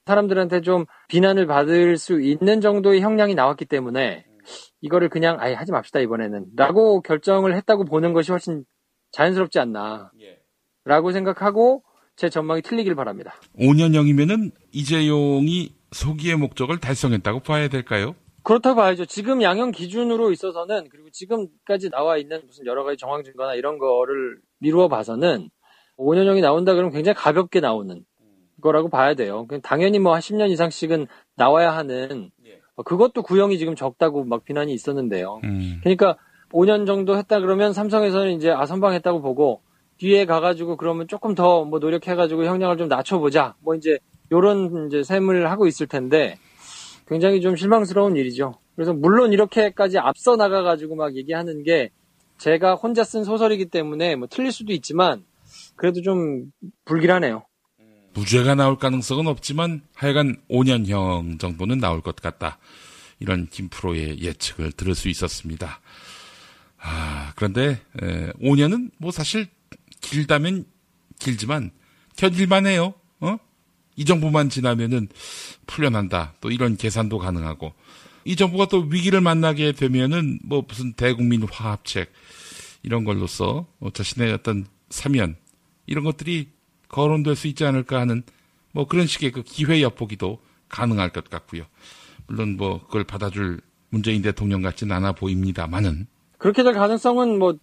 사람들한테 0.06 0.62
좀 0.62 0.86
비난을 1.08 1.46
받을 1.46 1.98
수 1.98 2.22
있는 2.22 2.62
정도의 2.62 3.01
형량이 3.01 3.36
나왔기 3.36 3.66
때문에 3.66 4.25
이거를 4.82 5.10
그냥 5.10 5.38
아예 5.39 5.54
하지 5.54 5.72
맙시다 5.72 6.00
이번에는. 6.00 6.48
라고 6.56 7.01
결정을 7.01 7.56
했다고 7.56 7.86
보는 7.86 8.13
것이 8.13 8.32
훨씬 8.32 8.66
자연스럽지 9.12 9.60
않나. 9.60 10.12
라고 10.86 11.12
생각하고 11.12 11.84
제 12.16 12.30
전망이 12.30 12.62
틀리길 12.62 12.96
바랍니다. 12.96 13.36
5년형이면은 13.60 14.51
이재용이 14.72 15.75
소기의 15.92 16.36
목적을 16.38 16.80
달성했다고 16.80 17.42
봐야 17.42 17.68
될까요? 17.68 18.16
그렇다고 18.43 18.75
봐야죠. 18.77 19.05
지금 19.05 19.41
양형 19.41 19.72
기준으로 19.72 20.31
있어서는 20.31 20.88
그리고 20.89 21.10
지금까지 21.12 21.89
나와 21.89 22.17
있는 22.17 22.41
무슨 22.46 22.65
여러 22.65 22.84
가지 22.84 22.98
정황 22.98 23.24
증거나 23.24 23.55
이런 23.55 23.77
거를 23.77 24.38
미루어 24.60 24.88
봐서는 24.88 25.50
5년형이 25.98 26.41
나온다 26.41 26.74
그러면 26.74 26.91
굉장히 26.91 27.15
가볍게 27.15 27.60
나오는 27.60 28.03
거라고 28.62 28.89
봐야 28.89 29.13
돼요. 29.13 29.46
그냥 29.48 29.62
당연히 29.62 30.00
뭐 30.00 30.13
한 30.13 30.22
10년 30.22 30.50
이상씩은 30.51 31.08
나와야 31.36 31.75
하는 31.75 32.31
어, 32.75 32.84
그것도 32.84 33.24
구형이 33.24 33.58
지금 33.58 33.75
적다고 33.75 34.24
막 34.24 34.43
비난이 34.46 34.74
있었는데요. 34.74 35.39
음, 35.43 35.79
그러니까 35.81 36.17
5년 36.51 36.88
정도 36.88 37.17
했다 37.17 37.39
그러면 37.39 37.74
삼성에서는 37.74 38.31
이제 38.34 38.50
아 38.51 38.65
선방했다고 38.65 39.22
보고 39.22 39.62
뒤에 39.98 40.25
가가지고 40.25 40.77
그러면 40.77 41.08
조금 41.08 41.36
더 41.36 41.65
뭐 41.65 41.79
노력해가지고 41.79 42.46
형량을 42.46 42.77
좀 42.77 42.88
낮춰보자. 42.88 43.55
뭐 43.62 43.75
이제 43.75 44.00
요런 44.31 44.88
이제 44.88 45.03
셈을 45.03 45.51
하고 45.51 45.67
있을 45.67 45.88
텐데 45.88 46.38
굉장히 47.10 47.42
좀 47.42 47.56
실망스러운 47.56 48.16
일이죠. 48.16 48.60
그래서 48.75 48.94
물론 48.94 49.34
이렇게까지 49.34 49.98
앞서 49.98 50.36
나가가지고 50.36 50.96
막 50.96 51.16
얘기하는 51.16 51.63
게 51.63 51.89
제가 52.38 52.75
혼자 52.75 53.04
쓴 53.04 53.24
소설이기 53.24 53.66
때문에 53.66 54.16
뭐 54.16 54.28
틀릴 54.30 54.51
수도 54.51 54.72
있지만 54.72 55.25
그래도 55.75 56.01
좀 56.01 56.51
불길하네요. 56.86 57.44
무죄가 58.13 58.56
나올 58.56 58.78
가능성은 58.78 59.28
없지만 59.28 59.82
하여간 59.96 60.38
5년형 60.50 61.39
정도는 61.39 61.80
나올 61.80 62.01
것 62.01 62.16
같다. 62.16 62.60
이런 63.20 63.48
김프로의 63.48 64.22
예측을 64.22 64.72
들을 64.72 64.96
수 64.96 65.10
있었습니다. 65.10 65.82
아, 66.78 67.34
그런데 67.36 67.82
에, 68.01 68.32
5년은 68.42 68.92
뭐 68.98 69.12
사실 69.12 69.48
길다면 70.01 70.66
길지만 71.20 71.72
견딜만 72.16 72.66
해요. 72.66 72.94
어? 73.20 73.38
이 74.00 74.06
정부만 74.06 74.50
지나면은 74.50 75.10
풀려난다. 75.68 76.34
또 76.39 76.50
이런 76.51 76.77
계산도 76.77 77.18
가능하고 77.18 77.74
이 78.24 78.38
정부가 78.38 78.68
또 78.68 78.88
위기를 78.89 79.20
만나게 79.20 79.74
되면은 79.74 80.39
뭐 80.46 80.63
무슨 80.65 80.94
대국민 80.94 81.44
화합책 81.44 82.10
이런 82.82 83.03
걸로써 83.03 83.68
어, 83.82 83.89
자신의 83.91 84.32
어떤 84.32 84.65
사면 84.89 85.36
이런 85.86 86.06
것들이 86.06 86.48
거론될 86.88 87.36
수 87.36 87.48
있지 87.48 87.65
않을까 87.65 88.00
하는 88.00 88.24
뭐 88.72 88.88
그런 88.88 89.06
식의 89.06 89.34
그 89.34 89.44
기회 89.44 89.82
엿보기도 89.82 90.39
가능할 90.70 91.10
것 91.10 91.29
같고요. 91.29 91.65
물론 92.25 92.56
뭐 92.56 92.82
그걸 92.86 93.03
받아줄 93.03 93.60
문재인 93.89 94.22
대통령 94.22 94.62
같지는 94.62 94.96
않아 94.96 95.12
보입니다만은 95.12 96.08
그렇게 96.38 96.63
될 96.63 96.72
가능성은 96.72 97.38
뭐 97.38 97.58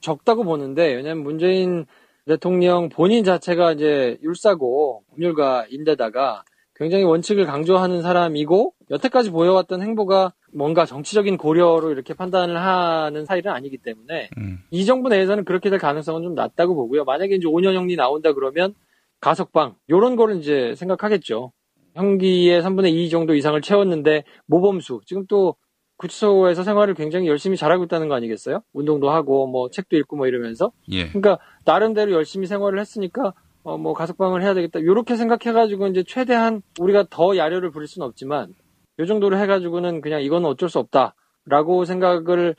적다고 0.00 0.44
보는데 0.44 0.94
왜냐하면 0.94 1.22
문재인 1.22 1.84
대통령 2.26 2.88
본인 2.88 3.24
자체가 3.24 3.72
이제 3.72 4.18
율사고 4.22 5.04
법률가인데다가 5.10 6.44
굉장히 6.74 7.04
원칙을 7.04 7.46
강조하는 7.46 8.02
사람이고 8.02 8.74
여태까지 8.90 9.30
보여왔던 9.30 9.82
행보가 9.82 10.32
뭔가 10.52 10.84
정치적인 10.84 11.36
고려로 11.36 11.90
이렇게 11.90 12.14
판단을 12.14 12.58
하는 12.58 13.24
사일은 13.24 13.52
아니기 13.52 13.78
때문에 13.78 14.30
음. 14.38 14.62
이 14.70 14.84
정부 14.84 15.08
내에서는 15.08 15.44
그렇게 15.44 15.70
될 15.70 15.78
가능성은 15.78 16.22
좀 16.22 16.34
낮다고 16.34 16.74
보고요. 16.74 17.04
만약에 17.04 17.36
이제 17.36 17.46
5년 17.46 17.74
형리 17.74 17.96
나온다 17.96 18.32
그러면 18.32 18.74
가석방 19.20 19.76
요런 19.90 20.16
거를 20.16 20.36
이제 20.36 20.74
생각하겠죠. 20.76 21.52
형기의 21.94 22.62
3분의 22.62 22.92
2 22.92 23.10
정도 23.10 23.34
이상을 23.34 23.60
채웠는데 23.60 24.24
모범수 24.46 25.00
지금 25.06 25.26
또 25.28 25.56
구치소에서 25.96 26.62
생활을 26.64 26.94
굉장히 26.94 27.28
열심히 27.28 27.56
잘하고 27.56 27.84
있다는 27.84 28.08
거 28.08 28.14
아니겠어요? 28.14 28.62
운동도 28.72 29.10
하고 29.10 29.46
뭐 29.46 29.70
책도 29.70 29.96
읽고 29.96 30.16
뭐 30.16 30.26
이러면서 30.26 30.72
예. 30.90 31.08
그러니까 31.08 31.38
나름대로 31.64 32.12
열심히 32.12 32.46
생활을 32.46 32.78
했으니까 32.80 33.34
어 33.64 33.76
뭐 33.78 33.94
가석방을 33.94 34.42
해야 34.42 34.54
되겠다. 34.54 34.82
요렇게 34.82 35.14
생각해 35.16 35.52
가지고 35.54 35.86
이제 35.86 36.02
최대한 36.02 36.62
우리가 36.80 37.06
더 37.10 37.36
야료를 37.36 37.70
부릴 37.70 37.86
수는 37.86 38.06
없지만 38.06 38.52
요 38.98 39.06
정도로 39.06 39.38
해 39.38 39.46
가지고는 39.46 40.00
그냥 40.00 40.22
이건 40.22 40.44
어쩔 40.44 40.68
수 40.68 40.80
없다라고 40.80 41.84
생각을 41.84 42.56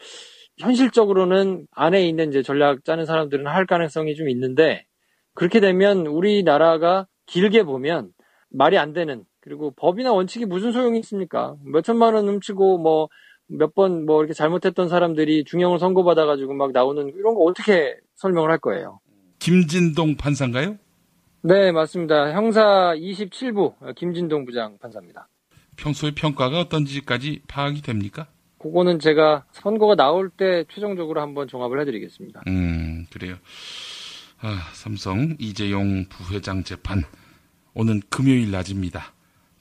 현실적으로는 0.60 1.68
안에 1.72 2.08
있는 2.08 2.30
이제 2.30 2.42
전략 2.42 2.86
짜는 2.86 3.06
사람들은 3.06 3.48
할 3.48 3.66
가능성이 3.66 4.16
좀 4.16 4.30
있는데 4.30 4.86
그렇게 5.34 5.60
되면 5.60 6.06
우리나라가 6.08 7.08
길게 7.26 7.64
보면 7.64 8.12
말이 8.50 8.78
안 8.78 8.94
되는 8.94 9.24
그리고 9.44 9.72
법이나 9.72 10.14
원칙이 10.14 10.46
무슨 10.46 10.72
소용이 10.72 11.00
있습니까? 11.00 11.58
몇 11.66 11.84
천만 11.84 12.14
원 12.14 12.30
훔치고 12.30 12.78
뭐 12.78 13.10
몇번뭐 13.48 14.22
이렇게 14.22 14.34
잘못했던 14.34 14.88
사람들이 14.88 15.44
중형을 15.44 15.80
선고받아가지고 15.80 16.54
막 16.54 16.72
나오는 16.72 17.10
이런 17.10 17.36
거 17.36 17.42
어떻게 17.42 17.98
설명을 18.16 18.50
할 18.50 18.58
거예요? 18.60 19.02
김진동 19.40 20.16
판사인가요? 20.16 20.78
네, 21.42 21.74
맞습니다. 21.74 22.32
형사 22.32 22.94
27부 22.96 23.96
김진동 23.96 24.46
부장 24.46 24.78
판사입니다. 24.78 25.28
평소에 25.76 26.12
평가가 26.16 26.62
어떤지까지 26.62 27.42
파악이 27.50 27.82
됩니까? 27.82 28.28
그거는 28.60 29.00
제가 29.00 29.44
선고가 29.52 29.96
나올 29.96 30.30
때 30.30 30.64
최종적으로 30.74 31.20
한번 31.20 31.50
종합을 31.50 31.82
해드리겠습니다. 31.82 32.44
음, 32.48 33.06
그래요. 33.12 33.36
아, 34.40 34.70
삼성 34.72 35.36
이재용 35.38 36.06
부회장 36.08 36.64
재판 36.64 37.04
오는 37.74 38.00
금요일 38.10 38.50
낮입니다. 38.52 39.12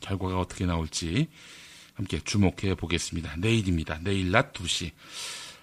결과가 0.02 0.38
어떻게 0.38 0.66
나올지 0.66 1.28
함께 1.94 2.18
주목해 2.18 2.74
보겠습니다. 2.76 3.36
내일입니다. 3.38 3.98
내일 4.02 4.30
낮 4.30 4.52
2시. 4.52 4.90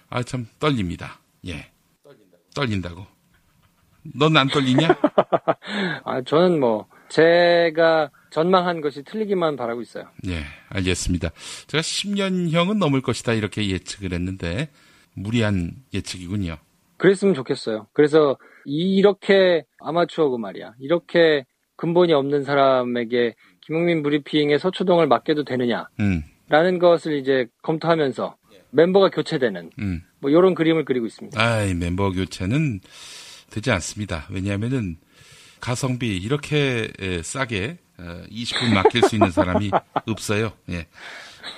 아, 0.08 0.22
참 0.22 0.46
떨립니다. 0.58 1.20
예. 1.46 1.70
떨린다고. 2.54 3.06
넌 4.16 4.36
안 4.36 4.48
떨리냐? 4.48 4.88
아, 6.04 6.22
저는 6.22 6.58
뭐 6.58 6.86
제가 7.10 8.10
전망한 8.30 8.80
것이 8.80 9.02
틀리기만 9.02 9.56
바라고 9.56 9.82
있어요. 9.82 10.04
예, 10.26 10.42
알겠습니다. 10.70 11.30
제가 11.66 11.82
10년형은 11.82 12.78
넘을 12.78 13.02
것이다 13.02 13.34
이렇게 13.34 13.68
예측을 13.68 14.12
했는데 14.12 14.70
무리한 15.14 15.72
예측이군요. 15.92 16.56
그랬으면 16.96 17.34
좋겠어요. 17.34 17.88
그래서 17.92 18.36
이렇게 18.64 19.64
아마추어고 19.80 20.38
말이야. 20.38 20.74
이렇게 20.80 21.44
근본이 21.76 22.12
없는 22.12 22.44
사람에게 22.44 23.34
김용민 23.70 24.02
브리핑의 24.02 24.58
서초동을 24.58 25.06
맡겨도 25.06 25.44
되느냐 25.44 25.86
라는 26.48 26.74
음, 26.74 26.78
것을 26.80 27.18
이제 27.18 27.46
검토하면서 27.62 28.34
멤버가 28.70 29.10
교체되는 29.10 29.70
음. 29.78 30.02
뭐 30.18 30.28
이런 30.28 30.56
그림을 30.56 30.84
그리고 30.84 31.06
있습니다. 31.06 31.40
아이, 31.40 31.72
멤버 31.74 32.10
교체는 32.10 32.80
되지 33.50 33.70
않습니다. 33.70 34.26
왜냐하면은 34.28 34.96
가성비 35.60 36.16
이렇게 36.16 36.90
에, 36.98 37.22
싸게 37.22 37.78
어, 37.98 38.22
20분 38.28 38.74
맡길 38.74 39.02
수 39.02 39.14
있는 39.14 39.30
사람이 39.30 39.70
없어요. 40.08 40.50
예. 40.70 40.88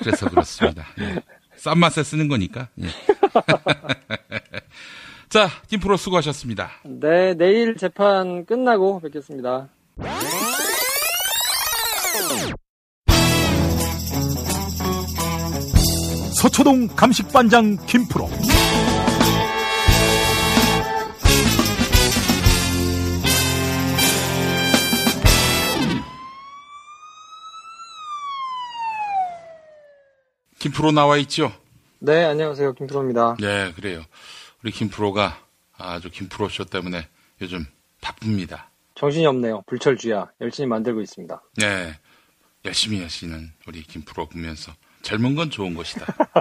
그래서 0.00 0.28
그렇습니다. 0.28 0.84
예. 1.00 1.18
싼 1.56 1.78
맛에 1.78 2.02
쓰는 2.02 2.28
거니까. 2.28 2.68
예. 2.82 2.88
자, 5.30 5.48
김프로 5.66 5.96
수고하셨습니다. 5.96 6.72
네, 6.84 7.32
내일 7.32 7.76
재판 7.76 8.44
끝나고 8.44 9.00
뵙겠습니다. 9.00 9.70
서초동 16.34 16.88
감식반장 16.88 17.76
김프로 17.86 18.28
김프로 30.58 30.92
나와 30.92 31.16
있죠? 31.18 31.52
네, 31.98 32.24
안녕하세요. 32.24 32.74
김프로입니다. 32.74 33.36
네, 33.40 33.72
그래요. 33.72 34.02
우리 34.62 34.70
김프로가 34.70 35.38
아주 35.76 36.10
김프로 36.10 36.48
쇼 36.48 36.64
때문에 36.64 37.08
요즘 37.40 37.64
바쁩니다. 38.00 38.70
정신이 38.94 39.26
없네요. 39.26 39.62
불철주야. 39.66 40.30
열심히 40.40 40.68
만들고 40.68 41.00
있습니다. 41.00 41.42
네. 41.56 41.98
열심히 42.64 43.02
하시는 43.02 43.50
우리 43.66 43.82
김프로 43.82 44.26
보면서 44.28 44.72
젊은 45.02 45.34
건 45.34 45.50
좋은 45.50 45.74
것이다. 45.74 46.06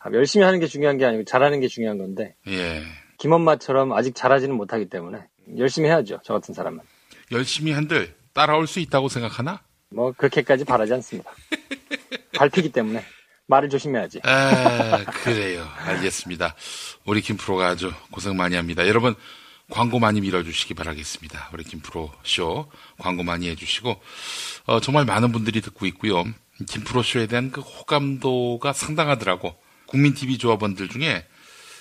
아, 0.00 0.10
열심히 0.12 0.44
하는 0.44 0.60
게 0.60 0.66
중요한 0.66 0.98
게 0.98 1.04
아니고 1.04 1.24
잘하는 1.24 1.60
게 1.60 1.68
중요한 1.68 1.98
건데 1.98 2.34
예. 2.48 2.82
김엄마처럼 3.18 3.92
아직 3.92 4.14
잘하지는 4.14 4.54
못하기 4.56 4.88
때문에 4.88 5.24
열심히 5.56 5.88
해야죠. 5.88 6.20
저 6.24 6.34
같은 6.34 6.52
사람은. 6.52 6.80
열심히 7.32 7.72
한들 7.72 8.14
따라올 8.32 8.66
수 8.66 8.80
있다고 8.80 9.08
생각하나? 9.08 9.62
뭐 9.90 10.12
그렇게까지 10.12 10.64
바라지 10.64 10.92
않습니다. 10.94 11.30
밟히기 12.36 12.72
때문에 12.72 13.04
말을 13.46 13.68
조심해야지. 13.68 14.20
아, 14.24 15.04
그래요. 15.04 15.66
알겠습니다. 15.78 16.54
우리 17.04 17.20
김프로가 17.20 17.68
아주 17.68 17.92
고생 18.10 18.36
많이 18.36 18.56
합니다. 18.56 18.86
여러분, 18.88 19.14
광고 19.70 19.98
많이 19.98 20.20
밀어주시기 20.20 20.74
바라겠습니다. 20.74 21.50
우리 21.52 21.64
김프로 21.64 22.12
쇼 22.22 22.70
광고 22.98 23.22
많이 23.22 23.48
해주시고, 23.48 24.00
어, 24.66 24.80
정말 24.80 25.04
많은 25.04 25.32
분들이 25.32 25.60
듣고 25.60 25.86
있고요. 25.86 26.24
김프로 26.68 27.02
쇼에 27.02 27.26
대한 27.26 27.50
그 27.50 27.60
호감도가 27.60 28.72
상당하더라고. 28.72 29.56
국민TV 29.86 30.38
조합원들 30.38 30.88
중에 30.88 31.26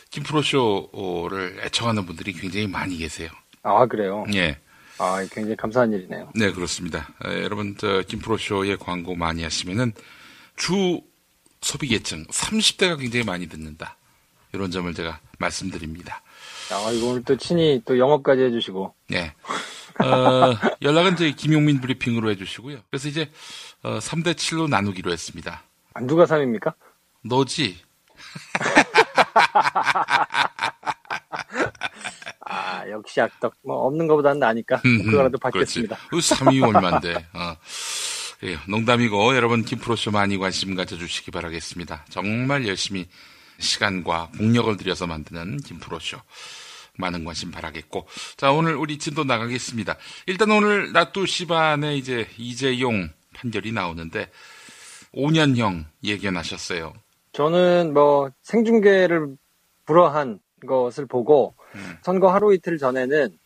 김프로 0.09 0.41
쇼를 0.41 1.59
애청하는 1.65 2.05
분들이 2.05 2.33
굉장히 2.33 2.67
많이 2.67 2.97
계세요. 2.97 3.29
아 3.63 3.85
그래요. 3.87 4.25
예. 4.33 4.57
아 4.99 5.25
굉장히 5.31 5.55
감사한 5.55 5.91
일이네요. 5.91 6.31
네, 6.35 6.51
그렇습니다. 6.51 7.09
에, 7.25 7.43
여러분, 7.43 7.75
저, 7.77 8.03
김프로쇼에 8.03 8.75
광고 8.75 9.15
많이 9.15 9.43
하시면은 9.43 9.93
주 10.55 11.01
소비 11.61 11.87
계층 11.87 12.25
30대가 12.25 12.99
굉장히 12.99 13.25
많이 13.25 13.47
듣는다. 13.47 13.97
이런 14.53 14.71
점을 14.71 14.91
제가 14.93 15.19
말씀드립니다. 15.39 16.21
아 16.71 16.91
이거 16.91 17.07
오늘 17.07 17.23
또 17.23 17.35
친히 17.37 17.81
또 17.85 17.97
영업까지 17.97 18.41
해주시고 18.43 18.93
예. 19.13 19.33
어, 19.99 20.53
연락은 20.81 21.15
저희 21.17 21.35
김용민 21.35 21.81
브리핑으로 21.81 22.31
해주시고요. 22.31 22.79
그래서 22.89 23.09
이제, 23.09 23.29
어, 23.83 23.99
3대 23.99 24.33
7로 24.33 24.67
나누기로 24.67 25.11
했습니다. 25.11 25.61
아, 25.93 26.01
누가 26.01 26.25
3입니까? 26.25 26.73
너지? 27.23 27.77
아 32.45 32.87
역시 32.89 33.21
악덕 33.21 33.53
뭐 33.63 33.85
없는 33.87 34.07
것보다는 34.07 34.39
나니까 34.39 34.81
그거라도 34.81 35.37
받겠습니다. 35.37 35.95
음, 35.95 36.07
그렇지. 36.09 36.33
3위 36.35 36.63
얼만데. 36.63 37.13
어. 37.33 37.55
그래요. 38.39 38.57
농담이고 38.67 39.35
여러분 39.35 39.63
김프로쇼 39.63 40.11
많이 40.11 40.37
관심 40.37 40.75
가져주시기 40.75 41.31
바라겠습니다. 41.31 42.05
정말 42.09 42.67
열심히 42.67 43.07
시간과 43.59 44.31
공력을 44.37 44.75
들여서 44.77 45.07
만드는 45.07 45.57
김프로쇼. 45.57 46.17
많은 46.97 47.25
관심 47.25 47.49
바라겠고. 47.49 48.07
자, 48.37 48.51
오늘 48.51 48.75
우리 48.75 48.99
진도 48.99 49.23
나가겠습니다. 49.23 49.97
일단 50.27 50.51
오늘 50.51 50.91
낮 50.93 51.11
2시 51.11 51.47
반에 51.47 51.95
이제 51.97 52.27
이재용 52.37 53.09
판결이 53.33 53.71
나오는데 53.71 54.29
5년형 55.15 55.85
예견하셨어요. 56.03 56.93
저는 57.31 57.93
뭐 57.93 58.29
생중계를 58.43 59.35
불허한 59.85 60.39
것을 60.67 61.07
보고 61.07 61.55
음. 61.75 61.97
선거 62.03 62.31
하루 62.31 62.53
이틀 62.53 62.77
전에는 62.77 63.37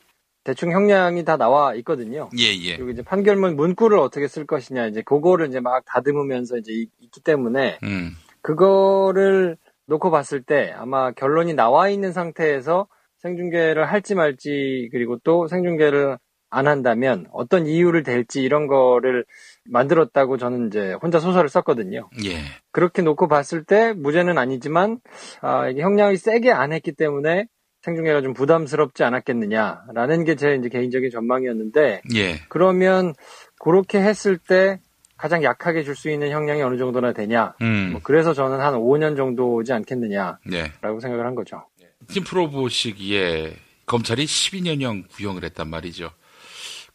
대충 0.43 0.71
형량이 0.71 1.23
다 1.25 1.35
나와 1.37 1.73
있거든요. 1.75 2.29
예, 2.37 2.43
예. 2.53 2.75
그리고 2.77 2.91
이제 2.91 3.01
판결문 3.01 3.55
문구를 3.55 3.97
어떻게 3.97 4.27
쓸 4.27 4.45
것이냐 4.45 4.87
이제 4.87 5.01
그거를 5.01 5.47
이제 5.47 5.59
막 5.61 5.83
다듬으면서 5.85 6.57
이제 6.57 6.71
있- 6.73 6.91
있기 6.99 7.21
때문에 7.21 7.79
음, 7.83 8.15
그거를 8.41 9.57
놓고 9.87 10.11
봤을 10.11 10.41
때 10.43 10.73
아마 10.75 11.11
결론이 11.11 11.53
나와 11.53 11.89
있는 11.89 12.11
상태에서 12.13 12.87
생중계를 13.17 13.85
할지 13.85 14.15
말지 14.15 14.89
그리고 14.91 15.17
또 15.23 15.47
생중계를 15.47 16.17
안 16.49 16.67
한다면 16.67 17.25
어떤 17.33 17.67
이유를 17.67 18.03
댈지 18.03 18.41
이런 18.41 18.67
거를 18.67 19.25
만들었다고 19.65 20.37
저는 20.37 20.67
이제 20.67 20.93
혼자 21.01 21.19
소설을 21.19 21.49
썼거든요. 21.49 22.09
예. 22.25 22.37
그렇게 22.71 23.01
놓고 23.01 23.27
봤을 23.27 23.63
때 23.65 23.93
무죄는 23.93 24.37
아니지만 24.37 24.99
아, 25.41 25.67
이게 25.67 25.81
형량이 25.81 26.15
세게 26.17 26.51
안 26.51 26.71
했기 26.71 26.93
때문에 26.93 27.47
생중계가 27.81 28.21
좀 28.21 28.33
부담스럽지 28.33 29.03
않았겠느냐라는 29.03 30.23
게 30.23 30.35
제 30.35 30.55
이제 30.55 30.69
개인적인 30.69 31.09
전망이었는데 31.09 32.01
예. 32.15 32.35
그러면 32.49 33.13
그렇게 33.59 33.99
했을 33.99 34.37
때 34.37 34.79
가장 35.17 35.43
약하게 35.43 35.83
줄 35.83 35.95
수 35.95 36.09
있는 36.09 36.29
형량이 36.31 36.61
어느 36.61 36.77
정도나 36.77 37.11
되냐 37.11 37.53
음, 37.61 37.89
뭐 37.93 38.01
그래서 38.03 38.33
저는 38.33 38.59
한 38.59 38.75
5년 38.75 39.17
정도지 39.17 39.73
않겠느냐라고 39.73 40.37
예. 40.53 40.71
생각을 40.81 41.25
한 41.25 41.33
거죠. 41.35 41.63
김프로 42.09 42.49
보시기에 42.51 43.55
검찰이 43.87 44.25
12년형 44.25 45.09
구형을 45.09 45.43
했단 45.43 45.67
말이죠. 45.69 46.11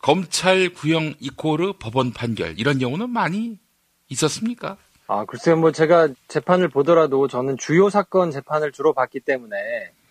검찰 0.00 0.68
구형 0.70 1.14
이코르 1.20 1.74
법원 1.78 2.12
판결 2.12 2.54
이런 2.58 2.78
경우는 2.78 3.10
많이 3.10 3.58
있었습니까? 4.08 4.76
아, 5.08 5.24
글쎄요, 5.24 5.56
뭐 5.56 5.72
제가 5.72 6.08
재판을 6.28 6.68
보더라도 6.68 7.28
저는 7.28 7.56
주요 7.58 7.90
사건 7.90 8.30
재판을 8.30 8.72
주로 8.72 8.92
봤기 8.92 9.20
때문에 9.20 9.56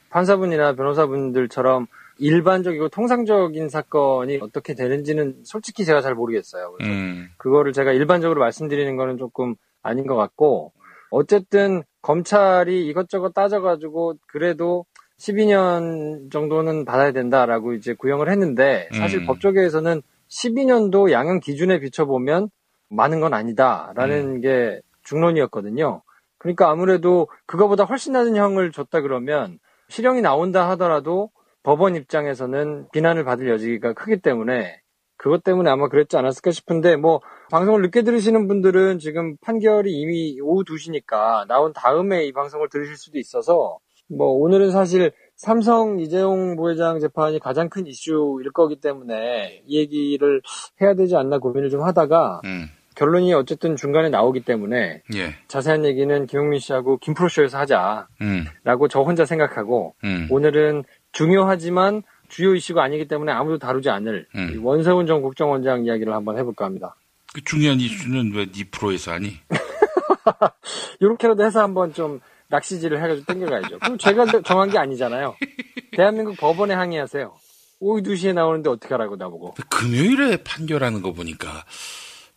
판사분이나 0.10 0.74
변호사분들처럼 0.76 1.88
일반적이고 2.22 2.90
통상적인 2.90 3.68
사건이 3.70 4.40
어떻게 4.42 4.76
되는지는 4.76 5.42
솔직히 5.44 5.86
제가 5.86 6.02
잘 6.02 6.14
모르겠어요. 6.14 6.72
그래서 6.74 6.92
음, 6.92 7.30
그거를 7.38 7.74
제가 7.74 7.92
일반적으로 7.92 8.40
말씀드리는 8.40 8.96
거는 8.96 9.18
조금 9.18 9.56
아닌 9.82 10.06
것 10.06 10.16
같고 10.16 10.72
어쨌든 11.10 11.84
검찰이 12.04 12.88
이것저것 12.88 13.34
따져가지고 13.34 14.16
그래도 14.28 14.86
12년 15.20 16.32
정도는 16.32 16.86
받아야 16.86 17.12
된다라고 17.12 17.74
이제 17.74 17.94
구형을 17.94 18.30
했는데 18.30 18.88
사실 18.94 19.22
음. 19.22 19.26
법조계에서는 19.26 20.02
12년도 20.30 21.12
양형 21.12 21.40
기준에 21.40 21.80
비춰보면 21.80 22.50
많은 22.90 23.20
건 23.20 23.34
아니다라는 23.34 24.42
게 24.42 24.80
중론이었거든요. 25.04 26.04
그러니까 26.38 26.70
아무래도 26.70 27.28
그거보다 27.46 27.84
훨씬 27.84 28.14
낮은 28.14 28.36
형을 28.36 28.72
줬다 28.72 29.02
그러면 29.02 29.60
실형이 29.90 30.22
나온다 30.22 30.70
하더라도 30.72 31.30
법원 31.63 31.95
입장에서는 31.95 32.88
비난을 32.91 33.24
받을 33.24 33.50
여지가 33.50 33.93
크기 33.93 34.19
때문에 34.19 34.82
그것 35.17 35.43
때문에 35.43 35.69
아마 35.69 35.88
그랬지 35.88 36.17
않았을까 36.17 36.50
싶은데 36.50 36.95
뭐 36.95 37.21
방송을 37.52 37.84
늦게 37.84 38.02
들으시는 38.02 38.47
분들은 38.47 38.97
지금 38.97 39.38
판결이 39.38 39.91
이미 39.91 40.39
오후 40.41 40.63
2시니까 40.63 41.47
나온 41.47 41.74
다음에 41.74 42.26
이 42.26 42.32
방송을 42.32 42.69
들으실 42.69 42.97
수도 42.97 43.19
있어서 43.19 43.78
뭐 44.10 44.28
오늘은 44.30 44.71
사실 44.71 45.12
삼성 45.36 46.00
이재용 46.00 46.56
부회장 46.56 47.00
재판이 47.00 47.39
가장 47.39 47.69
큰 47.69 47.86
이슈일 47.86 48.52
거기 48.52 48.80
때문에 48.80 49.62
이 49.65 49.80
얘기를 49.80 50.41
해야 50.82 50.95
되지 50.95 51.15
않나 51.15 51.38
고민을 51.38 51.69
좀 51.69 51.84
하다가 51.84 52.41
음, 52.45 52.67
결론이 52.95 53.34
어쨌든 53.34 53.76
중간에 53.76 54.10
나오기 54.10 54.41
때문에 54.41 55.02
예, 55.15 55.36
자세한 55.47 55.86
얘기는 55.86 56.26
김용민 56.26 56.60
씨하고 56.60 56.97
김프로쇼에서 56.97 57.58
하자라고 57.60 58.06
음, 58.21 58.88
저 58.89 59.02
혼자 59.02 59.26
생각하고 59.26 59.95
음, 60.04 60.28
오늘은 60.30 60.84
중요하지만 61.12 62.04
주요 62.30 62.56
이슈가 62.56 62.84
아니기 62.84 63.08
때문에 63.08 63.32
아무도 63.32 63.58
다루지 63.60 63.89
않을 63.89 64.28
음. 64.36 64.52
이 64.54 64.58
원세훈 64.58 65.06
전 65.08 65.21
국정원장 65.21 65.86
이야기를 65.86 66.13
한번 66.13 66.38
해볼까 66.38 66.65
합니다. 66.65 66.95
그 67.34 67.41
중요한 67.43 67.80
이슈는 67.80 68.34
왜 68.34 68.45
니 68.45 68.63
프로에서 68.65 69.12
하니? 69.13 69.38
이렇게라도 71.00 71.43
해서 71.43 71.62
한번 71.62 71.93
좀 71.93 72.19
낚시질을 72.50 73.02
해가지고 73.04 73.26
땡겨가야죠. 73.34 73.80
그럼 73.80 73.97
제가 73.97 74.26
정한 74.43 74.69
게 74.69 74.78
아니잖아요. 74.78 75.36
대한민국 75.95 76.38
법원에 76.38 76.74
항의하세요. 76.74 77.34
오후 77.80 78.02
2시에 78.02 78.34
나오는데 78.34 78.69
어떻게 78.69 78.93
하라고 78.93 79.15
나보고. 79.15 79.56
금요일에 79.69 80.38
판결하는 80.43 81.02
거 81.02 81.13
보니까 81.13 81.65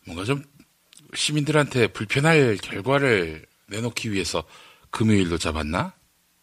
뭔가 0.05 0.23
좀 0.23 0.41
시민들한테 1.13 1.87
불편할 1.87 2.57
결과를 2.61 3.45
내놓기 3.69 4.11
위해서 4.11 4.43
금요일로 4.91 5.37
잡았나? 5.37 5.93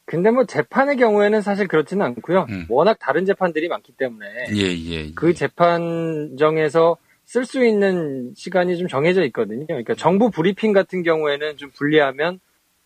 근데 0.04 0.30
뭐 0.30 0.44
재판의 0.44 0.96
경우에는 0.96 1.40
사실 1.40 1.68
그렇지는 1.68 2.04
않고요. 2.06 2.46
음. 2.50 2.66
워낙 2.68 2.98
다른 3.00 3.24
재판들이 3.24 3.68
많기 3.68 3.92
때문에 3.92 4.26
예, 4.50 4.62
예. 4.62 5.06
예. 5.06 5.12
그 5.14 5.32
재판정에서 5.34 6.96
쓸 7.24 7.44
수 7.44 7.64
있는 7.64 8.32
시간이 8.36 8.76
좀 8.78 8.88
정해져 8.88 9.24
있거든요. 9.26 9.64
그러니까 9.66 9.94
정부 9.94 10.30
브리핑 10.30 10.72
같은 10.72 11.02
경우에는 11.02 11.56
좀 11.56 11.70
불리하면 11.76 12.40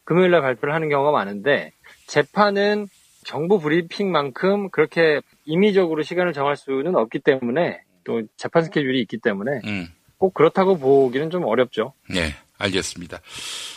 금요일 0.04 0.30
날 0.30 0.42
발표를 0.42 0.74
하는 0.74 0.88
경우가 0.88 1.10
많은데 1.10 1.72
재판은 2.06 2.86
정부 3.24 3.58
브리핑만큼 3.58 4.70
그렇게 4.70 5.20
임의적으로 5.46 6.02
시간을 6.02 6.32
정할 6.32 6.54
수는 6.56 6.94
없기 6.94 7.18
때문에 7.18 7.80
또 8.04 8.22
재판 8.36 8.62
스케줄이 8.62 9.00
있기 9.00 9.18
때문에 9.18 9.62
음, 9.64 9.88
꼭 10.16 10.32
그렇다고 10.32 10.78
보기는 10.78 11.28
좀 11.30 11.44
어렵죠. 11.44 11.92
예, 12.14 12.34
알겠습니다. 12.58 13.20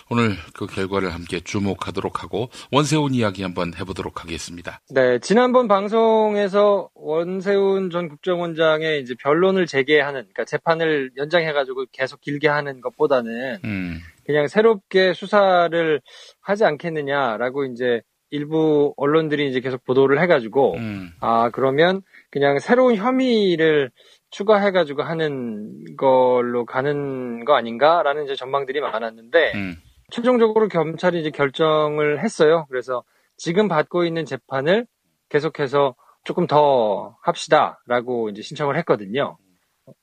오늘 0.09 0.35
그 0.53 0.65
결과를 0.65 1.13
함께 1.13 1.39
주목하도록 1.39 2.23
하고 2.23 2.49
원세훈 2.71 3.13
이야기 3.13 3.43
한번 3.43 3.73
해보도록 3.73 4.23
하겠습니다. 4.23 4.81
네, 4.89 5.19
지난번 5.19 5.67
방송에서 5.67 6.89
원세훈 6.93 7.89
전 7.89 8.09
국정원장의 8.09 9.01
이제 9.01 9.15
변론을 9.19 9.67
재개하는, 9.67 10.21
그러니까 10.21 10.45
재판을 10.45 11.11
연장해가지고 11.17 11.85
계속 11.91 12.21
길게 12.21 12.47
하는 12.47 12.81
것보다는 12.81 13.59
음, 13.63 13.99
그냥 14.25 14.47
새롭게 14.47 15.13
수사를 15.13 16.01
하지 16.41 16.65
않겠느냐라고 16.65 17.65
이제 17.65 18.01
일부 18.31 18.93
언론들이 18.95 19.49
이제 19.49 19.59
계속 19.59 19.83
보도를 19.85 20.21
해가지고, 20.21 20.75
음, 20.75 21.11
아, 21.19 21.49
그러면 21.49 22.01
그냥 22.29 22.59
새로운 22.59 22.95
혐의를 22.95 23.91
추가해가지고 24.31 25.03
하는 25.03 25.95
걸로 25.97 26.65
가는 26.65 27.45
거 27.45 27.55
아닌가라는 27.55 28.25
이제 28.25 28.35
전망들이 28.35 28.79
많았는데, 28.81 29.51
음, 29.55 29.75
최종적으로 30.11 30.67
검찰이 30.67 31.19
이제 31.19 31.29
결정을 31.29 32.23
했어요. 32.23 32.65
그래서 32.69 33.03
지금 33.37 33.67
받고 33.67 34.05
있는 34.05 34.25
재판을 34.25 34.85
계속해서 35.29 35.95
조금 36.23 36.47
더 36.47 37.17
합시다라고 37.21 38.29
이제 38.29 38.41
신청을 38.41 38.77
했거든요. 38.77 39.37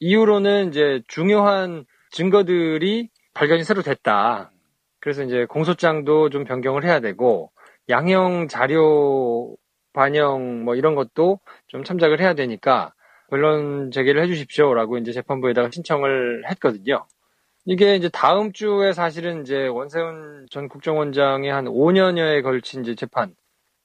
이후로는 0.01 0.69
이제 0.69 1.03
중요한 1.09 1.85
증거들이 2.11 3.11
발견이 3.35 3.65
새로 3.65 3.83
됐다. 3.83 4.51
그래서 5.01 5.23
이제 5.23 5.45
공소장도 5.45 6.31
좀 6.31 6.45
변경을 6.45 6.85
해야 6.85 7.01
되고 7.01 7.53
양형 7.89 8.49
자료 8.49 9.57
반영 9.93 10.65
뭐 10.65 10.75
이런 10.75 10.95
것도 10.95 11.41
좀 11.69 11.85
참작을 11.85 12.21
해야 12.21 12.35
되니까 12.35 12.93
변론 13.31 13.91
제기를 13.91 14.23
해주십시오라고 14.23 14.99
이제 14.99 15.13
재판부에다가 15.13 15.71
신청을 15.71 16.45
했거든요. 16.51 17.07
이게 17.65 17.97
이제 17.97 18.09
다음 18.09 18.53
주에 18.53 18.93
사실은 18.93 19.43
이제 19.43 19.67
원세훈 19.67 20.47
전 20.51 20.69
국정원장의 20.69 21.51
한 21.51 21.65
5년여에 21.65 22.43
걸친 22.43 22.83
이제 22.83 22.95
재판 22.95 23.35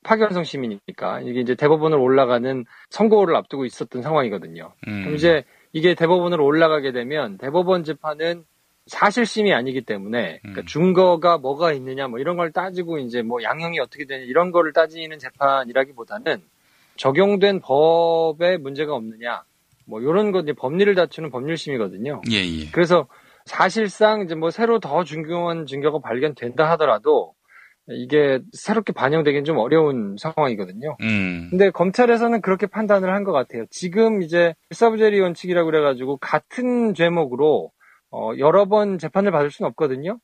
파견성 0.04 0.44
시민이니까 0.44 1.22
이게 1.22 1.42
이제 1.42 1.56
대법원으로 1.56 2.02
올라가는 2.02 2.66
선고를 2.90 3.36
앞두고 3.36 3.66
있었던 3.66 4.02
상황이거든요. 4.02 4.74
음. 4.88 5.02
그럼 5.02 5.16
이제 5.16 5.44
이게 5.74 5.96
대법원으로 5.96 6.46
올라가게 6.46 6.92
되면 6.92 7.38
대법원 7.38 7.84
재판은 7.84 8.46
사실심이 8.88 9.54
아니기 9.54 9.82
때문에 9.82 10.40
그러니까 10.42 10.62
음. 10.62 10.66
증거가 10.66 11.38
뭐가 11.38 11.72
있느냐 11.74 12.08
뭐 12.08 12.20
이런 12.20 12.36
걸 12.36 12.52
따지고 12.52 12.98
이제 12.98 13.22
뭐 13.22 13.42
양형이 13.42 13.80
어떻게 13.80 14.06
되냐 14.06 14.24
이런 14.26 14.52
거를 14.52 14.74
따지는 14.74 15.20
재판이라기보다는 15.20 16.42
적용된 17.02 17.62
법에 17.62 18.58
문제가 18.58 18.94
없느냐 18.94 19.44
뭐 19.88 20.02
이런 20.02 20.32
것 20.32 20.44
이제 20.44 20.54
법리를 20.54 20.94
다투는 20.94 21.32
법률심이거든요. 21.32 22.22
예, 22.32 22.36
예. 22.38 22.70
그래서 22.72 23.08
사실상 23.46 24.22
이제 24.22 24.36
뭐 24.36 24.52
새로 24.52 24.80
더 24.80 25.04
중요한 25.04 25.66
증거가 25.66 25.98
발견된다 26.00 26.70
하더라도 26.72 27.34
이게 27.90 28.40
새롭게 28.54 28.94
반영되기는 28.94 29.44
좀 29.46 29.58
어려운 29.58 30.16
상황이거든요. 30.20 30.96
음, 31.02 31.48
근데 31.50 31.72
검찰에서는 31.72 32.40
그렇게 32.42 32.68
판단을 32.68 33.12
한 33.12 33.24
것 33.24 33.32
같아요. 33.32 33.66
지금 33.72 34.22
이제 34.22 34.54
일사부재리 34.70 35.20
원칙이라고 35.20 35.66
그래가지고 35.66 36.18
같은 36.18 36.94
죄목으로 36.94 37.72
어, 38.12 38.32
여러 38.38 38.66
번 38.66 39.00
재판을 39.00 39.32
받을 39.32 39.50
수는 39.50 39.68
없거든요. 39.72 40.20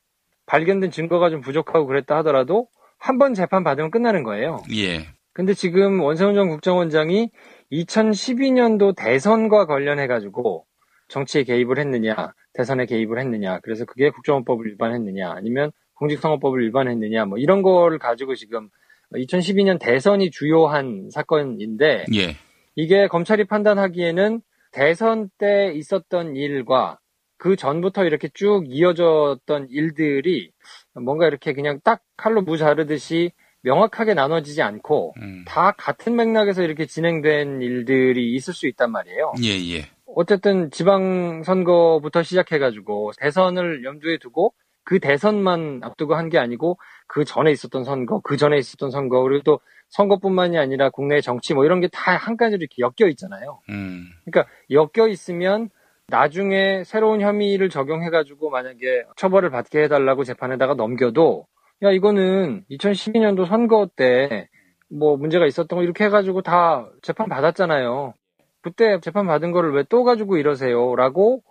발견된 0.46 0.92
증거가 0.92 1.28
좀 1.28 1.40
부족하고 1.40 1.86
그랬다 1.86 2.16
하더라도 2.18 2.68
한 3.00 3.18
번 3.18 3.34
재판 3.34 3.64
받으면 3.64 3.90
끝나는 3.90 4.22
거예요. 4.22 4.62
예. 4.74 5.06
근데 5.38 5.54
지금 5.54 6.00
원세훈 6.00 6.34
전 6.34 6.48
국정원장이 6.48 7.30
2012년도 7.70 8.96
대선과 8.96 9.66
관련해가지고 9.66 10.66
정치에 11.06 11.44
개입을 11.44 11.78
했느냐, 11.78 12.34
대선에 12.54 12.86
개입을 12.86 13.20
했느냐, 13.20 13.60
그래서 13.60 13.84
그게 13.84 14.10
국정원법을 14.10 14.66
위반했느냐, 14.66 15.30
아니면 15.30 15.70
공직선거법을 15.94 16.66
위반했느냐, 16.66 17.26
뭐 17.26 17.38
이런 17.38 17.62
거를 17.62 18.00
가지고 18.00 18.34
지금 18.34 18.68
2012년 19.12 19.78
대선이 19.78 20.32
주요한 20.32 21.08
사건인데 21.12 22.06
예. 22.16 22.34
이게 22.74 23.06
검찰이 23.06 23.44
판단하기에는 23.44 24.40
대선 24.72 25.30
때 25.38 25.70
있었던 25.72 26.34
일과 26.34 26.98
그 27.36 27.54
전부터 27.54 28.06
이렇게 28.06 28.28
쭉 28.34 28.64
이어졌던 28.66 29.68
일들이 29.70 30.50
뭔가 30.94 31.28
이렇게 31.28 31.52
그냥 31.52 31.78
딱 31.84 32.02
칼로 32.16 32.42
무 32.42 32.56
자르듯이 32.56 33.30
명확하게 33.62 34.14
나눠지지 34.14 34.62
않고 34.62 35.14
음. 35.20 35.44
다 35.46 35.72
같은 35.72 36.16
맥락에서 36.16 36.62
이렇게 36.62 36.86
진행된 36.86 37.60
일들이 37.62 38.34
있을 38.34 38.54
수 38.54 38.66
있단 38.68 38.90
말이에요. 38.92 39.34
예, 39.42 39.48
예. 39.76 39.86
어쨌든 40.14 40.70
지방 40.70 41.42
선거부터 41.42 42.22
시작해 42.22 42.58
가지고 42.58 43.12
대선을 43.18 43.84
염두에 43.84 44.18
두고 44.18 44.52
그 44.84 45.00
대선만 45.00 45.80
앞두고 45.82 46.14
한 46.14 46.30
게 46.30 46.38
아니고 46.38 46.78
그 47.06 47.24
전에 47.24 47.50
있었던 47.52 47.84
선거, 47.84 48.20
그 48.20 48.36
전에 48.36 48.56
있었던 48.58 48.90
선거, 48.90 49.22
그리고 49.22 49.42
또 49.42 49.60
선거뿐만이 49.90 50.56
아니라 50.58 50.88
국내 50.90 51.20
정치 51.20 51.52
뭐 51.54 51.64
이런 51.64 51.80
게 51.80 51.88
다 51.88 52.16
한 52.16 52.36
가지로 52.36 52.60
이렇게 52.60 52.76
엮여 52.82 53.08
있잖아요. 53.10 53.60
음. 53.70 54.06
그러니까 54.24 54.50
엮여 54.70 55.08
있으면 55.08 55.68
나중에 56.08 56.84
새로운 56.84 57.20
혐의를 57.20 57.68
적용해 57.68 58.08
가지고 58.08 58.48
만약에 58.48 59.04
처벌을 59.16 59.50
받게 59.50 59.82
해달라고 59.84 60.24
재판에다가 60.24 60.72
넘겨도 60.74 61.46
야 61.82 61.90
이거는 61.90 62.64
2012년도 62.70 63.46
선거 63.46 63.88
때 63.94 64.48
뭐 64.90 65.18
문제가 65.18 65.44
있었던 65.46 65.76
거 65.76 65.82
이렇게 65.82 66.04
해가지고 66.04 66.40
다 66.40 66.88
재판 67.02 67.28
받았잖아요. 67.28 68.14
그때 68.62 68.98
재판 69.00 69.26
받은 69.26 69.52
거를 69.52 69.72
왜 69.74 69.82
또 69.86 70.02
가지고 70.02 70.38
이러세요?라고 70.38 71.42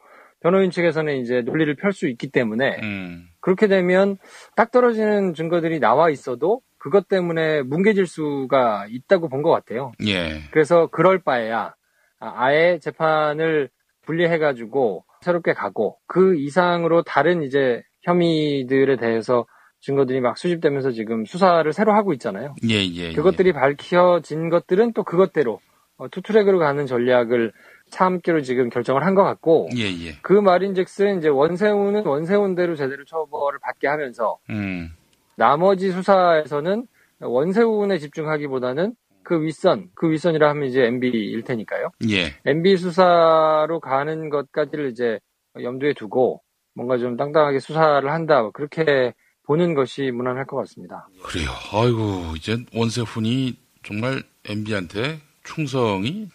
변호인 0.42 0.72
측에서는 0.72 1.18
이제 1.18 1.42
논리를 1.42 1.72
펼 1.76 1.94
수 1.94 2.08
있기 2.08 2.32
때문에 2.32 2.80
음. 2.82 3.28
그렇게 3.40 3.68
되면 3.68 4.18
딱 4.56 4.72
떨어지는 4.72 5.36
증거들이 5.36 5.80
나와 5.80 6.10
있어도 6.10 6.62
그것 6.80 7.08
때문에 7.08 7.62
뭉개질 7.62 8.08
수가 8.08 8.88
있다고 8.90 9.30
본 9.30 9.44
것 9.44 9.52
같아요. 9.52 9.92
예. 10.08 10.42
그래서 10.52 10.88
그럴 10.88 11.20
바에야 11.20 11.76
아, 12.20 12.34
아예 12.38 12.80
재판을 12.82 13.70
분리해가지고 14.08 15.06
새롭게 15.22 15.54
가고 15.54 16.00
그 16.08 16.36
이상으로 16.38 17.04
다른 17.04 17.44
이제 17.44 17.84
혐의들에 18.02 18.96
대해서 18.98 19.46
증거들이 19.80 20.22
막 20.22 20.38
수집되면서 20.38 20.92
지금 20.92 21.26
수사를 21.26 21.72
새로 21.74 21.94
하고 21.94 22.14
있잖아요. 22.14 22.56
예, 22.70 22.76
예. 22.86 23.14
그것들이 23.14 23.54
밝혀진 23.54 24.50
것들은 24.50 24.94
또 24.94 25.04
그것대로 25.04 25.60
어, 25.98 26.08
투트랙으로 26.10 26.60
가는 26.60 26.86
전략을 26.86 27.52
참기로 27.90 28.42
지금 28.42 28.70
결정을 28.70 29.06
한 29.06 29.16
것 29.16 29.24
같고 29.24 29.70
예, 29.76 29.84
예. 29.84 30.14
그 30.22 30.34
말인즉슨 30.34 31.20
이제 31.20 31.30
원세훈은 31.30 32.06
원세훈대로 32.06 32.76
제대로 32.76 33.04
처벌을 33.06 33.60
받게 33.62 33.88
하면서 33.88 34.38
음. 34.50 34.90
나머지 35.36 35.92
수사에서는 35.92 36.86
원세훈에 37.22 37.98
집중하기보다는 37.98 38.94
그 39.24 39.42
윗선, 39.44 39.90
그 39.96 40.10
윗선이라 40.10 40.50
하면 40.50 40.70
이제 40.70 40.84
MB일 40.84 41.44
테니까요. 41.44 41.90
예. 42.10 42.34
MB 42.46 42.78
수사로 42.78 43.80
가는 43.80 44.30
것까지를 44.30 44.90
이제 44.92 45.20
염두에 45.62 45.94
두고 45.94 46.42
뭔가 46.76 46.98
좀 46.98 47.18
땅땅하게 47.18 47.60
수사를 47.60 48.10
한다. 48.12 48.50
그렇게 48.54 49.14
보는 49.48 49.74
것이 49.74 50.12
무난할 50.12 50.46
것 50.46 50.58
같습니다. 50.58 51.08
그래요. 51.24 51.50
아이고, 51.72 52.36
이제 52.36 52.64
원세훈이 52.76 53.58
정말 53.84 54.22
MB한테 54.46 55.20
충성이 55.44 56.30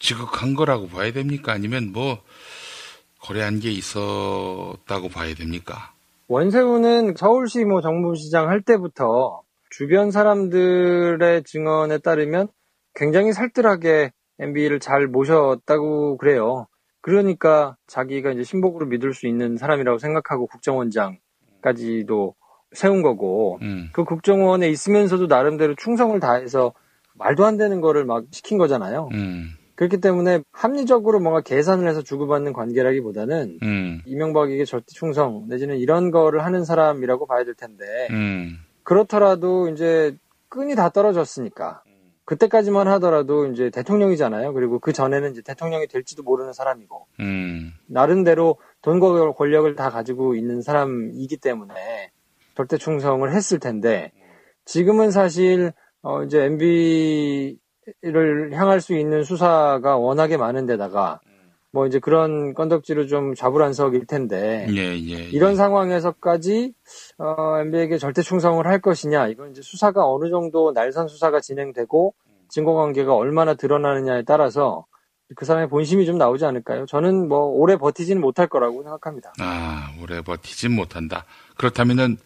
지극한 0.00 0.54
거라고 0.54 0.88
봐야 0.88 1.12
됩니까? 1.12 1.52
아니면 1.52 1.92
뭐, 1.92 2.18
거래한 3.20 3.60
게 3.60 3.70
있었다고 3.70 5.08
봐야 5.08 5.34
됩니까? 5.34 5.94
원세훈은 6.28 7.14
서울시 7.16 7.64
뭐 7.64 7.80
정무시장 7.80 8.48
할 8.48 8.62
때부터 8.62 9.42
주변 9.70 10.10
사람들의 10.10 11.44
증언에 11.44 11.98
따르면 11.98 12.48
굉장히 12.94 13.32
살뜰하게 13.32 14.10
MB를 14.40 14.80
잘 14.80 15.06
모셨다고 15.06 16.16
그래요. 16.16 16.66
그러니까 17.00 17.76
자기가 17.86 18.32
이제 18.32 18.42
신복으로 18.42 18.86
믿을 18.86 19.14
수 19.14 19.28
있는 19.28 19.56
사람이라고 19.56 19.98
생각하고 19.98 20.48
국정원장까지도 20.48 22.34
세운 22.72 23.02
거고 23.02 23.58
음. 23.62 23.88
그 23.92 24.04
국정원에 24.04 24.68
있으면서도 24.68 25.26
나름대로 25.26 25.74
충성을 25.76 26.18
다해서 26.20 26.72
말도 27.14 27.44
안 27.44 27.56
되는 27.56 27.80
거를 27.80 28.04
막 28.04 28.24
시킨 28.30 28.58
거잖아요. 28.58 29.08
음. 29.12 29.50
그렇기 29.76 30.00
때문에 30.00 30.42
합리적으로 30.52 31.20
뭔가 31.20 31.42
계산을 31.42 31.86
해서 31.86 32.02
주고받는 32.02 32.54
관계라기보다는 32.54 33.58
음. 33.62 34.00
이명박에게 34.06 34.64
절대 34.64 34.86
충성 34.88 35.46
내지는 35.48 35.76
이런 35.76 36.10
거를 36.10 36.44
하는 36.44 36.64
사람이라고 36.64 37.26
봐야 37.26 37.44
될 37.44 37.54
텐데 37.54 37.84
음. 38.10 38.58
그렇더라도 38.82 39.68
이제 39.68 40.16
끈이 40.48 40.74
다 40.74 40.88
떨어졌으니까 40.88 41.82
그때까지만 42.24 42.88
하더라도 42.88 43.46
이제 43.46 43.70
대통령이잖아요. 43.70 44.52
그리고 44.52 44.80
그 44.80 44.92
전에는 44.92 45.30
이제 45.30 45.42
대통령이 45.42 45.86
될지도 45.86 46.22
모르는 46.22 46.52
사람이고 46.52 47.06
음. 47.20 47.72
나름대로 47.86 48.56
돈과 48.82 49.32
권력을 49.32 49.72
다 49.76 49.90
가지고 49.90 50.34
있는 50.34 50.62
사람이기 50.62 51.36
때문에 51.36 52.10
절대 52.56 52.78
충성을 52.78 53.30
했을 53.32 53.58
텐데 53.58 54.12
지금은 54.64 55.10
사실 55.10 55.72
어 56.02 56.22
이제 56.22 56.44
MB를 56.44 57.58
향할 58.52 58.80
수 58.80 58.96
있는 58.96 59.22
수사가 59.22 59.96
워낙에 59.96 60.36
많은데다가 60.36 61.20
뭐 61.72 61.86
이제 61.86 61.98
그런 61.98 62.54
건덕지로 62.54 63.06
좀 63.06 63.34
좌불안석일 63.34 64.06
텐데 64.06 64.66
예, 64.70 64.94
예. 64.94 65.28
이런 65.30 65.56
상황에서까지 65.56 66.72
어, 67.18 67.58
MB에게 67.60 67.98
절대 67.98 68.22
충성을 68.22 68.66
할 68.66 68.80
것이냐 68.80 69.28
이건 69.28 69.50
이제 69.50 69.60
수사가 69.60 70.08
어느 70.08 70.30
정도 70.30 70.72
날선 70.72 71.08
수사가 71.08 71.40
진행되고 71.40 72.14
증거관계가 72.48 73.14
얼마나 73.14 73.54
드러나느냐에 73.54 74.22
따라서 74.22 74.86
그 75.34 75.44
사람의 75.44 75.68
본심이 75.68 76.06
좀 76.06 76.18
나오지 76.18 76.44
않을까요? 76.44 76.86
저는 76.86 77.28
뭐 77.28 77.40
오래 77.40 77.76
버티지는 77.76 78.22
못할 78.22 78.46
거라고 78.46 78.82
생각합니다. 78.84 79.32
아, 79.40 79.92
오래 80.00 80.22
버티진 80.22 80.72
못한다. 80.72 81.24
그렇다면은 81.56 82.16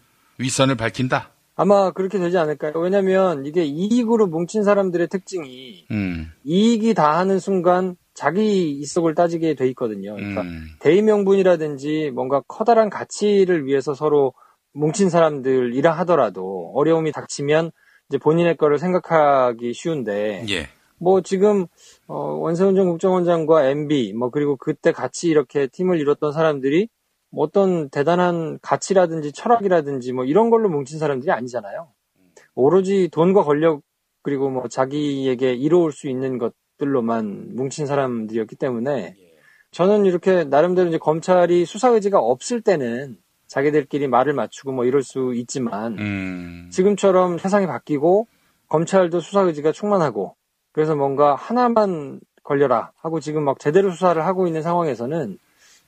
윗선을 0.41 0.75
밝힌다. 0.75 1.31
아마 1.55 1.91
그렇게 1.91 2.17
되지 2.17 2.37
않을까요? 2.37 2.73
왜냐면 2.75 3.45
이게 3.45 3.63
이익으로 3.63 4.27
뭉친 4.27 4.63
사람들의 4.63 5.07
특징이 5.07 5.85
음. 5.91 6.31
이익이 6.43 6.93
다 6.93 7.17
하는 7.17 7.39
순간 7.39 7.95
자기 8.13 8.71
이속을 8.71 9.15
따지게 9.15 9.55
돼 9.55 9.67
있거든요. 9.69 10.15
그러니까 10.15 10.41
음. 10.41 10.67
대의 10.79 11.01
명분이라든지 11.01 12.11
뭔가 12.13 12.41
커다란 12.47 12.89
가치를 12.89 13.65
위해서 13.65 13.93
서로 13.93 14.33
뭉친 14.73 15.09
사람들이라 15.09 15.91
하더라도 15.99 16.71
어려움이 16.75 17.11
닥치면 17.11 17.71
이제 18.09 18.17
본인의 18.17 18.57
거를 18.57 18.79
생각하기 18.79 19.73
쉬운데 19.73 20.45
예. 20.49 20.67
뭐 20.97 21.21
지금 21.21 21.67
어, 22.07 22.15
원세훈 22.15 22.75
전 22.75 22.87
국정원장과 22.87 23.65
MB 23.69 24.13
뭐 24.13 24.29
그리고 24.29 24.55
그때 24.55 24.91
같이 24.91 25.29
이렇게 25.29 25.67
팀을 25.67 25.99
이뤘던 25.99 26.31
사람들이 26.31 26.87
뭐 27.31 27.45
어떤 27.45 27.89
대단한 27.89 28.59
가치라든지 28.61 29.31
철학이라든지 29.31 30.13
뭐 30.13 30.25
이런 30.25 30.49
걸로 30.49 30.69
뭉친 30.69 30.99
사람들이 30.99 31.31
아니잖아요. 31.31 31.87
오로지 32.53 33.09
돈과 33.11 33.43
권력 33.43 33.81
그리고 34.21 34.49
뭐 34.49 34.67
자기에게 34.67 35.53
이로울 35.53 35.91
수 35.91 36.07
있는 36.09 36.37
것들로만 36.37 37.55
뭉친 37.55 37.85
사람들이었기 37.85 38.55
때문에 38.55 39.15
저는 39.71 40.05
이렇게 40.05 40.43
나름대로 40.43 40.89
이제 40.89 40.97
검찰이 40.97 41.65
수사 41.65 41.89
의지가 41.89 42.19
없을 42.19 42.61
때는 42.61 43.17
자기들끼리 43.47 44.07
말을 44.07 44.33
맞추고 44.33 44.73
뭐 44.73 44.85
이럴 44.85 45.01
수 45.01 45.33
있지만 45.35 45.97
음. 45.97 46.69
지금처럼 46.71 47.37
세상이 47.37 47.67
바뀌고 47.67 48.27
검찰도 48.67 49.19
수사 49.21 49.41
의지가 49.41 49.71
충만하고 49.71 50.35
그래서 50.71 50.95
뭔가 50.95 51.35
하나만 51.35 52.19
걸려라 52.43 52.91
하고 52.97 53.19
지금 53.19 53.43
막 53.43 53.59
제대로 53.59 53.91
수사를 53.91 54.25
하고 54.25 54.47
있는 54.47 54.61
상황에서는 54.61 55.37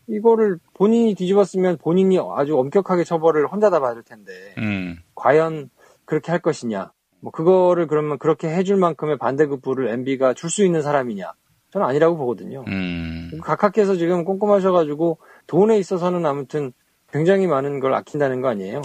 이거를 0.08 0.60
본인이 0.74 1.16
뒤집었으면 1.16 1.78
본인이 1.78 2.18
아주 2.36 2.58
엄격하게 2.58 3.04
처벌을 3.04 3.48
혼자 3.48 3.70
다 3.70 3.80
받을 3.80 4.04
텐데 4.04 4.54
음. 4.58 4.98
과연 5.16 5.70
그렇게 6.06 6.32
할 6.32 6.42
것이냐 6.42 6.92
뭐 7.22 7.32
그거를 7.32 7.88
그러면 7.88 8.18
그렇게 8.20 8.50
해줄 8.50 8.76
만큼의 8.78 9.18
반대급부를 9.18 9.88
MB가 9.88 10.34
줄 10.34 10.50
수 10.50 10.66
있는 10.66 10.82
사람이냐 10.82 11.32
저는 11.72 11.88
아니라고 11.88 12.18
보거든요. 12.18 12.64
음. 12.68 13.32
각하께서 13.42 13.96
지금 13.96 14.26
꼼꼼하셔가지고 14.26 15.18
돈에 15.48 15.80
있어서는 15.80 16.24
아무튼 16.26 16.72
굉장히 17.12 17.48
많은 17.48 17.80
걸 17.80 17.94
아낀다는 17.96 18.42
거 18.42 18.50
아니에요? 18.50 18.82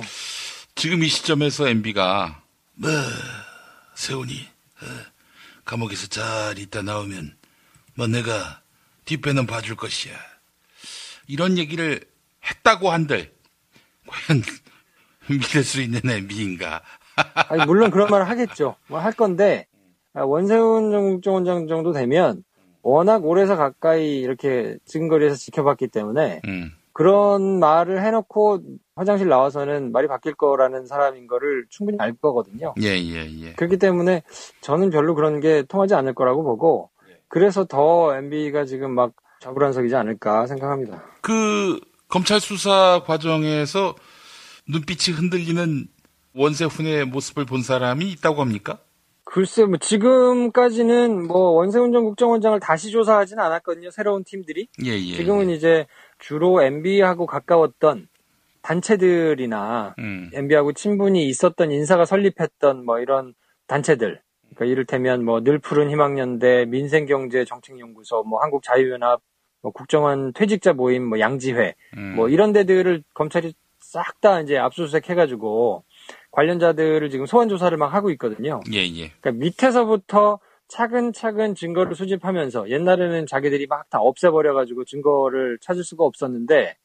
지금 0.74 1.02
이 1.02 1.08
시점에서 1.08 1.68
MB가 1.68 2.40
뭐 2.74 2.90
세훈이 3.94 4.32
어, 4.32 4.86
감옥에서 5.64 6.06
잘 6.06 6.58
있다 6.58 6.82
나오면 6.82 7.34
뭐 7.94 8.06
내가 8.06 8.62
뒷배는 9.04 9.46
봐줄 9.46 9.76
것이야. 9.76 10.14
이런 11.28 11.58
얘기를 11.58 12.00
했다고 12.50 12.90
한들 12.90 13.30
과연 14.06 14.42
믿을 15.30 15.62
수 15.62 15.80
있는 15.80 16.00
MB인가? 16.08 16.80
아니, 17.50 17.64
물론 17.66 17.90
그런 17.90 18.08
말을 18.10 18.28
하겠죠. 18.28 18.76
뭐 18.88 18.98
할 18.98 19.12
건데 19.12 19.66
아, 20.14 20.22
원세훈 20.22 20.90
국정원장 20.90 21.68
정도 21.68 21.92
되면 21.92 22.42
워낙 22.82 23.24
오래서 23.24 23.56
가까이 23.56 24.18
이렇게 24.20 24.78
증거리에서 24.86 25.36
지켜봤기 25.36 25.88
때문에 25.88 26.40
음, 26.46 26.70
그런 26.92 27.58
말을 27.60 28.02
해놓고 28.04 28.60
화장실 28.96 29.28
나와서는 29.28 29.92
말이 29.92 30.08
바뀔 30.08 30.34
거라는 30.34 30.86
사람인 30.86 31.26
거를 31.26 31.66
충분히 31.68 31.98
알 32.00 32.14
거거든요. 32.14 32.74
예, 32.80 32.96
예, 32.96 33.26
예. 33.42 33.52
그렇기 33.52 33.76
때문에 33.76 34.22
저는 34.62 34.90
별로 34.90 35.14
그런 35.14 35.40
게 35.40 35.62
통하지 35.64 35.94
않을 35.94 36.14
거라고 36.14 36.42
보고 36.42 36.90
그래서 37.28 37.64
더 37.66 38.16
MB가 38.16 38.64
지금 38.64 38.92
막 38.92 39.12
좌불안석이지 39.40 39.94
않을까 39.94 40.46
생각합니다. 40.46 41.02
그 41.20 41.80
검찰 42.08 42.40
수사 42.40 43.02
과정에서 43.04 43.94
눈빛이 44.68 45.16
흔들리는 45.16 45.86
원세훈의 46.34 47.06
모습을 47.06 47.44
본 47.44 47.62
사람이 47.62 48.10
있다고 48.12 48.40
합니까? 48.40 48.78
글쎄, 49.24 49.64
뭐 49.66 49.76
지금까지는 49.78 51.26
뭐 51.26 51.50
원세훈 51.50 51.92
전 51.92 52.04
국정원장을 52.04 52.58
다시 52.60 52.90
조사하지는 52.90 53.42
않았거든요. 53.42 53.90
새로운 53.90 54.24
팀들이. 54.24 54.68
예, 54.84 54.92
예. 54.92 55.14
지금은 55.16 55.50
예. 55.50 55.54
이제 55.54 55.86
주로 56.18 56.62
MB하고 56.62 57.26
가까웠던 57.26 58.08
단체들이나 58.62 59.94
음, 59.98 60.30
MB하고 60.32 60.72
친분이 60.72 61.26
있었던 61.28 61.70
인사가 61.70 62.04
설립했던 62.06 62.84
뭐 62.86 63.00
이런 63.00 63.34
단체들. 63.66 64.20
그러니까 64.54 64.64
이를테면 64.64 65.24
뭐 65.24 65.40
늘 65.42 65.58
푸른 65.58 65.90
희망연대, 65.90 66.64
민생경제정책연구소, 66.66 68.24
뭐 68.24 68.40
한국자유연합, 68.40 69.20
뭐 69.62 69.72
국정원 69.72 70.32
퇴직자 70.32 70.72
모임, 70.72 71.04
뭐 71.04 71.18
양지회, 71.20 71.74
음. 71.96 72.14
뭐 72.16 72.28
이런 72.28 72.52
데들을 72.52 73.02
검찰이 73.14 73.54
싹 73.80 74.20
다 74.20 74.40
이제 74.40 74.58
압수수색 74.58 75.08
해가지고 75.08 75.84
관련자들을 76.32 77.08
지금 77.10 77.26
소환 77.26 77.48
조사를 77.48 77.76
막 77.78 77.94
하고 77.94 78.10
있거든요. 78.10 78.60
예, 78.72 78.80
예. 78.80 79.08
그러니까 79.20 79.32
밑에서부터 79.32 80.40
차근차근 80.68 81.54
증거를 81.54 81.94
수집하면서 81.94 82.68
옛날에는 82.70 83.26
자기들이 83.26 83.66
막 83.66 83.88
다 83.90 84.00
없애버려가지고 84.00 84.84
증거를 84.84 85.58
찾을 85.62 85.82
수가 85.82 86.04
없었는데 86.04 86.76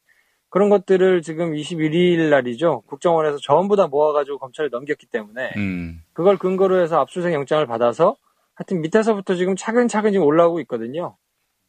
그런 0.48 0.70
것들을 0.70 1.22
지금 1.24 1.54
21일 1.54 2.30
날이죠. 2.30 2.84
국정원에서 2.86 3.40
전부 3.40 3.76
다 3.76 3.88
모아가지고 3.88 4.38
검찰에 4.38 4.70
넘겼기 4.72 5.08
때문에 5.08 5.52
음, 5.58 6.02
그걸 6.14 6.38
근거로 6.38 6.80
해서 6.82 7.02
압수수색 7.02 7.34
영장을 7.34 7.66
받아서 7.66 8.16
하여튼 8.56 8.80
밑에서부터 8.82 9.36
지금 9.36 9.56
차근차근 9.58 10.14
지금 10.14 10.26
올라오고 10.26 10.62
있거든요. 10.62 11.18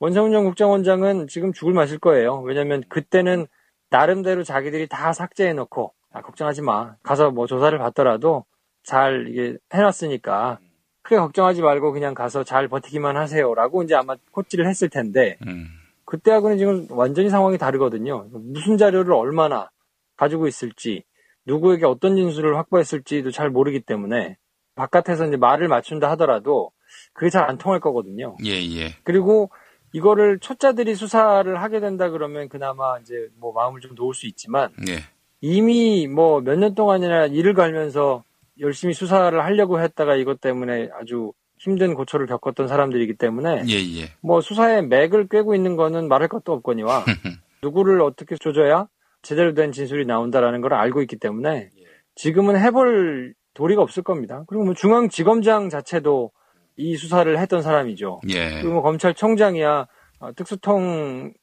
원세훈 0.00 0.32
전 0.32 0.44
국정원장은 0.44 1.28
지금 1.28 1.52
죽을 1.52 1.72
맛일 1.72 1.98
거예요. 1.98 2.40
왜냐면 2.40 2.82
그때는 2.88 3.46
나름대로 3.90 4.42
자기들이 4.42 4.88
다 4.88 5.12
삭제해 5.12 5.52
놓고 5.52 5.92
아, 6.12 6.22
걱정하지 6.22 6.62
마. 6.62 6.96
가서 7.02 7.30
뭐 7.30 7.46
조사를 7.46 7.76
받더라도 7.78 8.44
잘 8.82 9.26
이게 9.28 9.56
해놨으니까 9.72 10.58
크게 11.02 11.16
걱정하지 11.16 11.62
말고 11.62 11.92
그냥 11.92 12.14
가서 12.14 12.44
잘 12.44 12.68
버티기만 12.68 13.16
하세요라고 13.16 13.82
이제 13.82 13.94
아마 13.94 14.16
코치를 14.30 14.66
했을 14.66 14.88
텐데 14.88 15.36
음. 15.46 15.66
그때하고는 16.04 16.58
지금 16.58 16.86
완전히 16.90 17.30
상황이 17.30 17.56
다르거든요. 17.58 18.26
무슨 18.32 18.76
자료를 18.76 19.12
얼마나 19.14 19.70
가지고 20.16 20.46
있을지, 20.46 21.02
누구에게 21.46 21.86
어떤 21.86 22.16
진술을 22.16 22.56
확보했을지도 22.56 23.30
잘 23.30 23.50
모르기 23.50 23.80
때문에 23.80 24.36
바깥에서 24.76 25.26
이제 25.26 25.36
말을 25.36 25.68
맞춘다 25.68 26.10
하더라도 26.12 26.70
그게 27.12 27.30
잘 27.30 27.48
안 27.48 27.58
통할 27.58 27.80
거거든요. 27.80 28.36
예, 28.44 28.50
예. 28.50 28.94
그리고 29.02 29.50
이거를 29.94 30.40
초짜들이 30.40 30.96
수사를 30.96 31.62
하게 31.62 31.78
된다 31.78 32.10
그러면 32.10 32.48
그나마 32.48 32.98
이제 32.98 33.28
뭐 33.38 33.52
마음을 33.52 33.80
좀 33.80 33.94
놓을 33.94 34.12
수 34.12 34.26
있지만 34.26 34.70
예. 34.88 34.98
이미 35.40 36.08
뭐 36.08 36.40
몇 36.40 36.56
년 36.58 36.74
동안이나 36.74 37.26
일을 37.26 37.54
갈면서 37.54 38.24
열심히 38.58 38.92
수사를 38.92 39.40
하려고 39.42 39.80
했다가 39.80 40.16
이것 40.16 40.40
때문에 40.40 40.88
아주 41.00 41.32
힘든 41.58 41.94
고초를 41.94 42.26
겪었던 42.26 42.66
사람들이기 42.66 43.14
때문에 43.14 43.62
예, 43.68 43.74
예. 44.00 44.10
뭐 44.20 44.40
수사의 44.40 44.86
맥을 44.88 45.28
꿰고 45.28 45.54
있는 45.54 45.76
거는 45.76 46.08
말할 46.08 46.28
것도 46.28 46.52
없거니와 46.54 47.04
누구를 47.62 48.02
어떻게 48.02 48.36
조져야 48.36 48.88
제대로 49.22 49.54
된 49.54 49.70
진술이 49.70 50.06
나온다라는 50.06 50.60
걸 50.60 50.74
알고 50.74 51.02
있기 51.02 51.16
때문에 51.16 51.70
지금은 52.16 52.58
해볼 52.58 53.34
도리가 53.54 53.80
없을 53.80 54.02
겁니다. 54.02 54.42
그리고 54.48 54.64
뭐 54.64 54.74
중앙지검장 54.74 55.68
자체도 55.70 56.32
이 56.76 56.96
수사를 56.96 57.38
했던 57.38 57.62
사람이죠. 57.62 58.20
예. 58.28 58.54
그리고 58.60 58.74
뭐 58.74 58.82
검찰총장이야 58.82 59.86
어, 60.20 60.32
특수통인데 60.34 61.34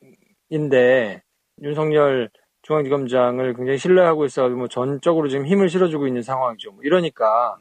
윤석열 1.61 2.29
중앙지검장을 2.63 3.55
굉장히 3.55 3.77
신뢰하고 3.77 4.25
있어 4.25 4.49
뭐 4.49 4.67
전적으로 4.67 5.29
지금 5.29 5.45
힘을 5.45 5.69
실어주고 5.69 6.07
있는 6.07 6.21
상황이죠. 6.21 6.71
뭐 6.71 6.81
이러니까 6.83 7.57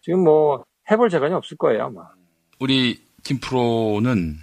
지금 0.00 0.22
뭐 0.22 0.64
해볼 0.90 1.08
재간이 1.08 1.34
없을 1.34 1.56
거예요 1.56 1.84
아마. 1.84 2.08
우리 2.60 3.02
김 3.22 3.38
프로는 3.40 4.36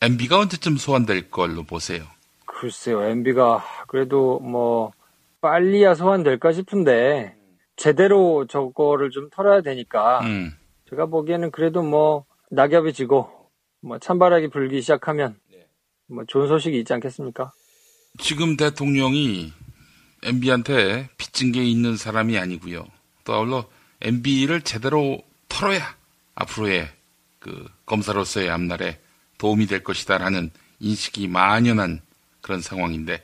MB가 0.00 0.38
언제쯤 0.40 0.76
소환될 0.76 1.30
걸로 1.30 1.62
보세요? 1.62 2.04
글쎄요, 2.44 3.02
MB가 3.02 3.62
그래도 3.86 4.40
뭐 4.40 4.92
빨리야 5.40 5.94
소환될까 5.94 6.52
싶은데 6.52 7.36
제대로 7.76 8.46
저거를 8.46 9.10
좀 9.10 9.28
털어야 9.30 9.60
되니까 9.60 10.20
음. 10.20 10.52
제가 10.90 11.06
보기에는 11.06 11.50
그래도 11.50 11.82
뭐 11.82 12.24
낙엽이 12.50 12.92
지고 12.92 13.28
뭐 13.80 13.98
찬바람이 13.98 14.48
불기 14.48 14.80
시작하면 14.80 15.38
뭐 16.06 16.24
좋은 16.26 16.46
소식이 16.48 16.78
있지 16.78 16.92
않겠습니까? 16.92 17.52
지금 18.18 18.56
대통령이 18.56 19.52
MB한테 20.22 21.08
빚진 21.18 21.52
게 21.52 21.64
있는 21.64 21.96
사람이 21.96 22.38
아니고요. 22.38 22.86
또 23.24 23.34
아울러 23.34 23.68
MB를 24.00 24.62
제대로 24.62 25.20
털어야 25.48 25.96
앞으로의 26.34 26.88
그 27.38 27.66
검사로서의 27.86 28.50
앞날에 28.50 28.98
도움이 29.38 29.66
될 29.66 29.82
것이다라는 29.82 30.50
인식이 30.80 31.28
만연한 31.28 32.00
그런 32.40 32.60
상황인데 32.60 33.22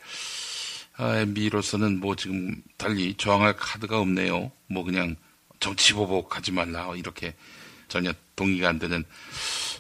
아, 0.97 1.19
MB로서는 1.19 2.01
뭐 2.01 2.17
지금 2.17 2.63
달리 2.77 3.15
저항할 3.15 3.57
카드가 3.57 3.99
없네요. 4.01 4.51
뭐 4.69 4.85
그냥 4.85 5.17
정치보복 5.63 6.37
하지 6.37 6.53
말라 6.53 6.93
이렇게 6.97 7.35
전혀 7.89 8.13
동의가 8.37 8.69
안 8.69 8.79
되는 8.79 9.05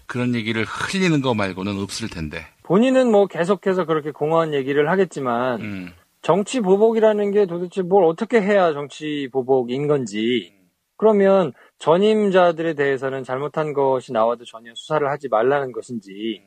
그런 0.07 0.35
얘기를 0.35 0.65
흘리는 0.65 1.21
거 1.21 1.35
말고는 1.35 1.79
없을 1.81 2.09
텐데. 2.09 2.47
본인은 2.63 3.11
뭐 3.11 3.27
계속해서 3.27 3.85
그렇게 3.85 4.11
공허한 4.13 4.55
얘기를 4.55 4.89
하겠지만 4.89 5.61
음, 5.61 5.93
정치 6.23 6.61
보복이라는 6.61 7.33
게 7.33 7.47
도대체 7.47 7.83
뭘 7.83 8.05
어떻게 8.05 8.41
해야 8.41 8.73
정치 8.73 9.29
보복인 9.33 9.89
건지 9.89 10.55
그러면 10.97 11.53
전임자들에 11.79 12.75
대해서는 12.75 13.25
잘못한 13.25 13.73
것이 13.73 14.13
나와도 14.13 14.45
전혀 14.45 14.73
수사를 14.75 15.09
하지 15.11 15.29
말라는 15.29 15.73
것인지 15.73 16.41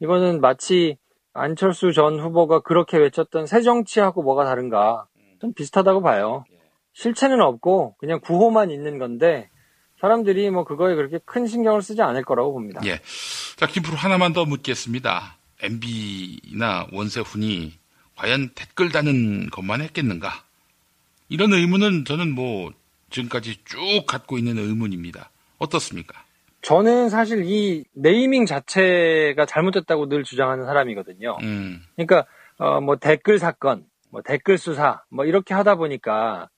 이거는 0.00 0.40
마치 0.40 0.96
안철수 1.32 1.92
전 1.92 2.20
후보가 2.20 2.60
그렇게 2.60 2.96
외쳤던 2.98 3.46
새 3.46 3.60
정치하고 3.62 4.22
뭐가 4.22 4.44
다른가 4.44 5.06
좀 5.40 5.52
비슷하다고 5.52 6.02
봐요. 6.02 6.44
실체는 6.98 7.40
없고 7.40 7.94
그냥 7.98 8.18
구호만 8.20 8.72
있는 8.72 8.98
건데 8.98 9.48
사람들이 10.00 10.50
뭐 10.50 10.64
그거에 10.64 10.96
그렇게 10.96 11.20
큰 11.24 11.46
신경을 11.46 11.80
쓰지 11.80 12.02
않을 12.02 12.24
거라고 12.24 12.52
봅니다. 12.52 12.80
예. 12.84 13.00
자, 13.56 13.66
김프로 13.68 13.96
하나만 13.96 14.32
더 14.32 14.44
묻겠습니다. 14.44 15.38
MB나 15.62 16.88
원세훈이 16.92 17.78
과연 18.16 18.50
댓글 18.56 18.90
다는 18.90 19.48
것만 19.50 19.80
했겠는가? 19.80 20.42
이런 21.28 21.52
의문은 21.52 22.04
저는 22.04 22.34
뭐 22.34 22.72
지금까지 23.10 23.64
쭉 23.64 23.78
갖고 24.06 24.36
있는 24.36 24.58
의문입니다. 24.58 25.30
어떻습니까? 25.58 26.24
저는 26.62 27.10
사실 27.10 27.44
이 27.44 27.84
네이밍 27.94 28.44
자체가 28.44 29.46
잘못됐다고 29.46 30.08
늘 30.08 30.24
주장하는 30.24 30.64
사람이거든요. 30.64 31.36
음, 31.42 31.80
그러니까 31.94 32.26
어, 32.58 32.80
뭐 32.80 32.96
댓글 32.96 33.38
사건, 33.38 33.84
뭐 34.10 34.22
댓글 34.22 34.58
수사, 34.58 35.02
뭐 35.10 35.24
이렇게 35.24 35.54
하다 35.54 35.76
보니까 35.76 36.48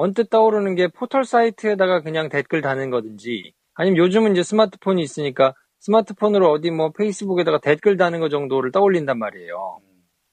언뜻 0.00 0.30
떠오르는 0.30 0.76
게 0.76 0.86
포털 0.86 1.24
사이트에다가 1.24 2.02
그냥 2.02 2.28
댓글 2.28 2.62
다는 2.62 2.88
거든지 2.88 3.52
아니면 3.74 3.96
요즘은 3.96 4.30
이제 4.30 4.44
스마트폰이 4.44 5.02
있으니까 5.02 5.54
스마트폰으로 5.80 6.52
어디 6.52 6.70
뭐 6.70 6.92
페이스북에다가 6.92 7.58
댓글 7.58 7.96
다는 7.96 8.20
거 8.20 8.28
정도를 8.28 8.70
떠올린단 8.70 9.18
말이에요. 9.18 9.78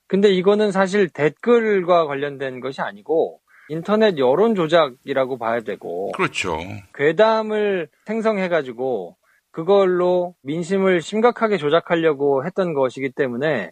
근데 0.07 0.29
이거는 0.29 0.71
사실 0.71 1.09
댓글과 1.09 2.05
관련된 2.05 2.59
것이 2.59 2.81
아니고 2.81 3.39
인터넷 3.69 4.19
여론 4.19 4.53
조작이라고 4.53 5.39
봐야 5.39 5.61
되고 5.61 6.11
그렇죠. 6.11 6.59
괴담을 6.93 7.89
생성해 8.05 8.49
가지고 8.49 9.17
그걸로 9.49 10.35
민심을 10.43 11.01
심각하게 11.01 11.57
조작하려고 11.57 12.45
했던 12.45 12.75
것이기 12.75 13.13
때문에 13.13 13.71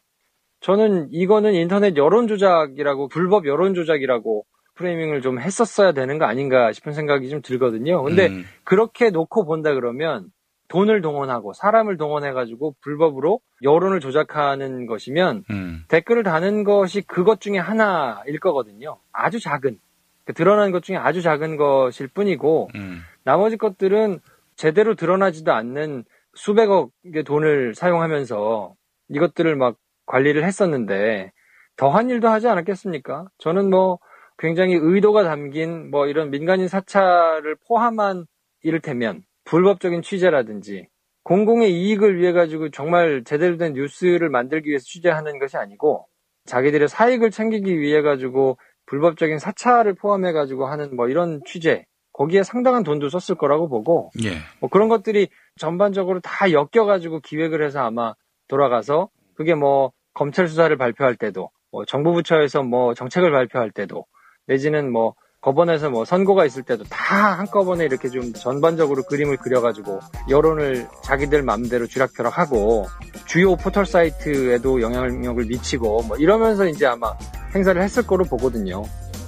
저는 0.59 1.09
이거는 1.11 1.53
인터넷 1.53 1.95
여론 1.97 2.27
조작이라고 2.27 3.09
불법 3.09 3.45
여론 3.45 3.75
조작이라고 3.75 4.43
프레이밍을 4.75 5.21
좀 5.21 5.39
했었어야 5.39 5.91
되는 5.91 6.17
거 6.17 6.25
아닌가 6.25 6.71
싶은 6.71 6.93
생각이 6.93 7.29
좀 7.29 7.41
들거든요. 7.41 8.01
근데 8.03 8.27
음, 8.27 8.43
그렇게 8.63 9.09
놓고 9.09 9.45
본다 9.45 9.73
그러면 9.73 10.31
돈을 10.67 11.01
동원하고 11.01 11.53
사람을 11.53 11.97
동원해가지고 11.97 12.75
불법으로 12.81 13.39
여론을 13.61 13.99
조작하는 13.99 14.87
것이면 14.87 15.43
음, 15.51 15.83
댓글을 15.87 16.23
다는 16.23 16.63
것이 16.63 17.01
그것 17.01 17.39
중에 17.41 17.57
하나일 17.57 18.39
거거든요. 18.39 18.97
아주 19.11 19.39
작은. 19.39 19.77
그 20.25 20.33
드러나는 20.33 20.71
것 20.71 20.83
중에 20.83 20.95
아주 20.95 21.21
작은 21.21 21.57
것일 21.57 22.07
뿐이고, 22.07 22.69
음, 22.75 23.01
나머지 23.23 23.57
것들은 23.57 24.19
제대로 24.55 24.95
드러나지도 24.95 25.51
않는 25.51 26.05
수백억의 26.33 27.23
돈을 27.25 27.75
사용하면서 27.75 28.73
이것들을 29.09 29.55
막 29.55 29.75
관리를 30.05 30.43
했었는데, 30.43 31.33
더한 31.75 32.09
일도 32.09 32.29
하지 32.29 32.47
않았겠습니까? 32.47 33.27
저는 33.37 33.69
뭐 33.69 33.99
굉장히 34.37 34.75
의도가 34.75 35.23
담긴 35.23 35.89
뭐 35.91 36.07
이런 36.07 36.29
민간인 36.29 36.67
사찰을 36.67 37.55
포함한 37.67 38.25
이를테면 38.61 39.23
불법적인 39.45 40.01
취재라든지 40.01 40.87
공공의 41.23 41.71
이익을 41.71 42.17
위해 42.17 42.31
가지고 42.31 42.69
정말 42.69 43.23
제대로 43.23 43.57
된 43.57 43.73
뉴스를 43.73 44.29
만들기 44.29 44.69
위해서 44.69 44.83
취재하는 44.85 45.39
것이 45.39 45.57
아니고 45.57 46.07
자기들의 46.45 46.87
사익을 46.87 47.31
챙기기 47.31 47.79
위해 47.79 48.01
가지고 48.01 48.57
불법적인 48.85 49.39
사찰을 49.39 49.95
포함해 49.95 50.33
가지고 50.33 50.65
하는 50.67 50.95
뭐 50.95 51.07
이런 51.07 51.41
취재 51.45 51.85
거기에 52.11 52.43
상당한 52.43 52.83
돈도 52.83 53.09
썼을 53.09 53.37
거라고 53.37 53.69
보고 53.69 54.11
예, 54.23 54.35
뭐 54.59 54.69
그런 54.69 54.87
것들이 54.87 55.29
전반적으로 55.57 56.19
다 56.19 56.51
엮여 56.51 56.85
가지고 56.85 57.19
기획을 57.21 57.63
해서 57.63 57.79
아마 57.79 58.13
돌아가서 58.47 59.09
그게 59.35 59.55
뭐 59.55 59.91
검찰 60.13 60.47
수사를 60.47 60.75
발표할 60.77 61.15
때도 61.15 61.49
뭐 61.71 61.85
정부 61.85 62.13
부처에서 62.13 62.61
뭐 62.61 62.93
정책을 62.93 63.31
발표할 63.31 63.71
때도 63.71 64.05
내지는 64.47 64.91
뭐 64.91 65.13
법원에서 65.41 65.89
뭐 65.89 66.05
선고가 66.05 66.45
있을 66.45 66.63
때도 66.63 66.85
다 66.85 67.33
한꺼번에 67.37 67.83
이렇게 67.83 68.09
좀 68.09 68.31
전반적으로 68.33 69.03
그림을 69.03 69.37
그려가지고 69.37 69.99
여론을 70.29 70.87
자기들 71.03 71.43
마음대로 71.43 71.85
쥐락펴락하고 71.85 72.87
주요 73.25 73.55
포털 73.57 73.85
사이트에도 73.85 74.81
영향력을 74.81 75.43
미치고 75.45 76.03
뭐 76.03 76.17
이러면서 76.17 76.65
이제 76.65 76.85
아마 76.85 77.13
행사를 77.53 77.81
했을 77.81 78.07
거로 78.07 78.23
보거든요. 78.23 78.83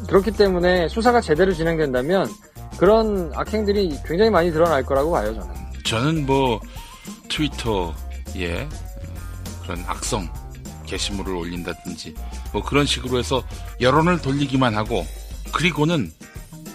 그렇기 0.08 0.32
때문에 0.32 0.88
수사가 0.88 1.20
제대로 1.20 1.52
진행된다면 1.52 2.28
그런 2.78 3.32
악행들이 3.36 3.98
굉장히 4.06 4.30
많이 4.30 4.52
드러날 4.52 4.84
거라고 4.84 5.12
봐요, 5.12 5.34
저는. 5.34 5.54
저는 5.86 6.26
뭐 6.26 6.60
트위터에 7.30 8.64
어, 8.64 8.70
그런 9.64 9.84
악성 9.88 10.28
게시물을 10.86 11.34
올린다든지 11.34 12.14
뭐 12.54 12.64
그런 12.64 12.86
식으로 12.86 13.20
해서 13.20 13.44
여론을 13.82 14.22
돌리기만 14.22 14.76
하고 14.76 15.06
그리고는 15.52 16.12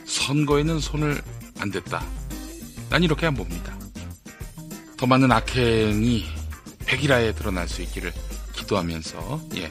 선거에는 0.07 0.81
손을 0.81 1.21
안 1.59 1.71
댔다. 1.71 2.03
난 2.89 3.03
이렇게 3.03 3.27
안 3.27 3.35
봅니다. 3.35 3.77
더 4.97 5.07
많은 5.07 5.31
악행이 5.33 6.25
백일하에 6.87 7.33
드러날 7.33 7.69
수 7.69 7.83
있기를 7.83 8.13
기도하면서 8.55 9.41
예 9.57 9.71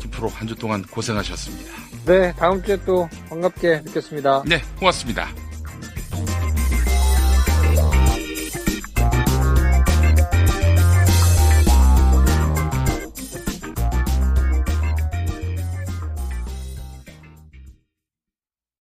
김프로 0.00 0.28
한 0.28 0.46
주 0.46 0.54
동안 0.54 0.82
고생하셨습니다. 0.82 1.72
네, 2.06 2.32
다음 2.34 2.62
주에 2.62 2.76
또 2.84 3.08
반갑게 3.28 3.82
뵙겠습니다. 3.84 4.42
네 4.46 4.62
고맙습니다. 4.78 5.28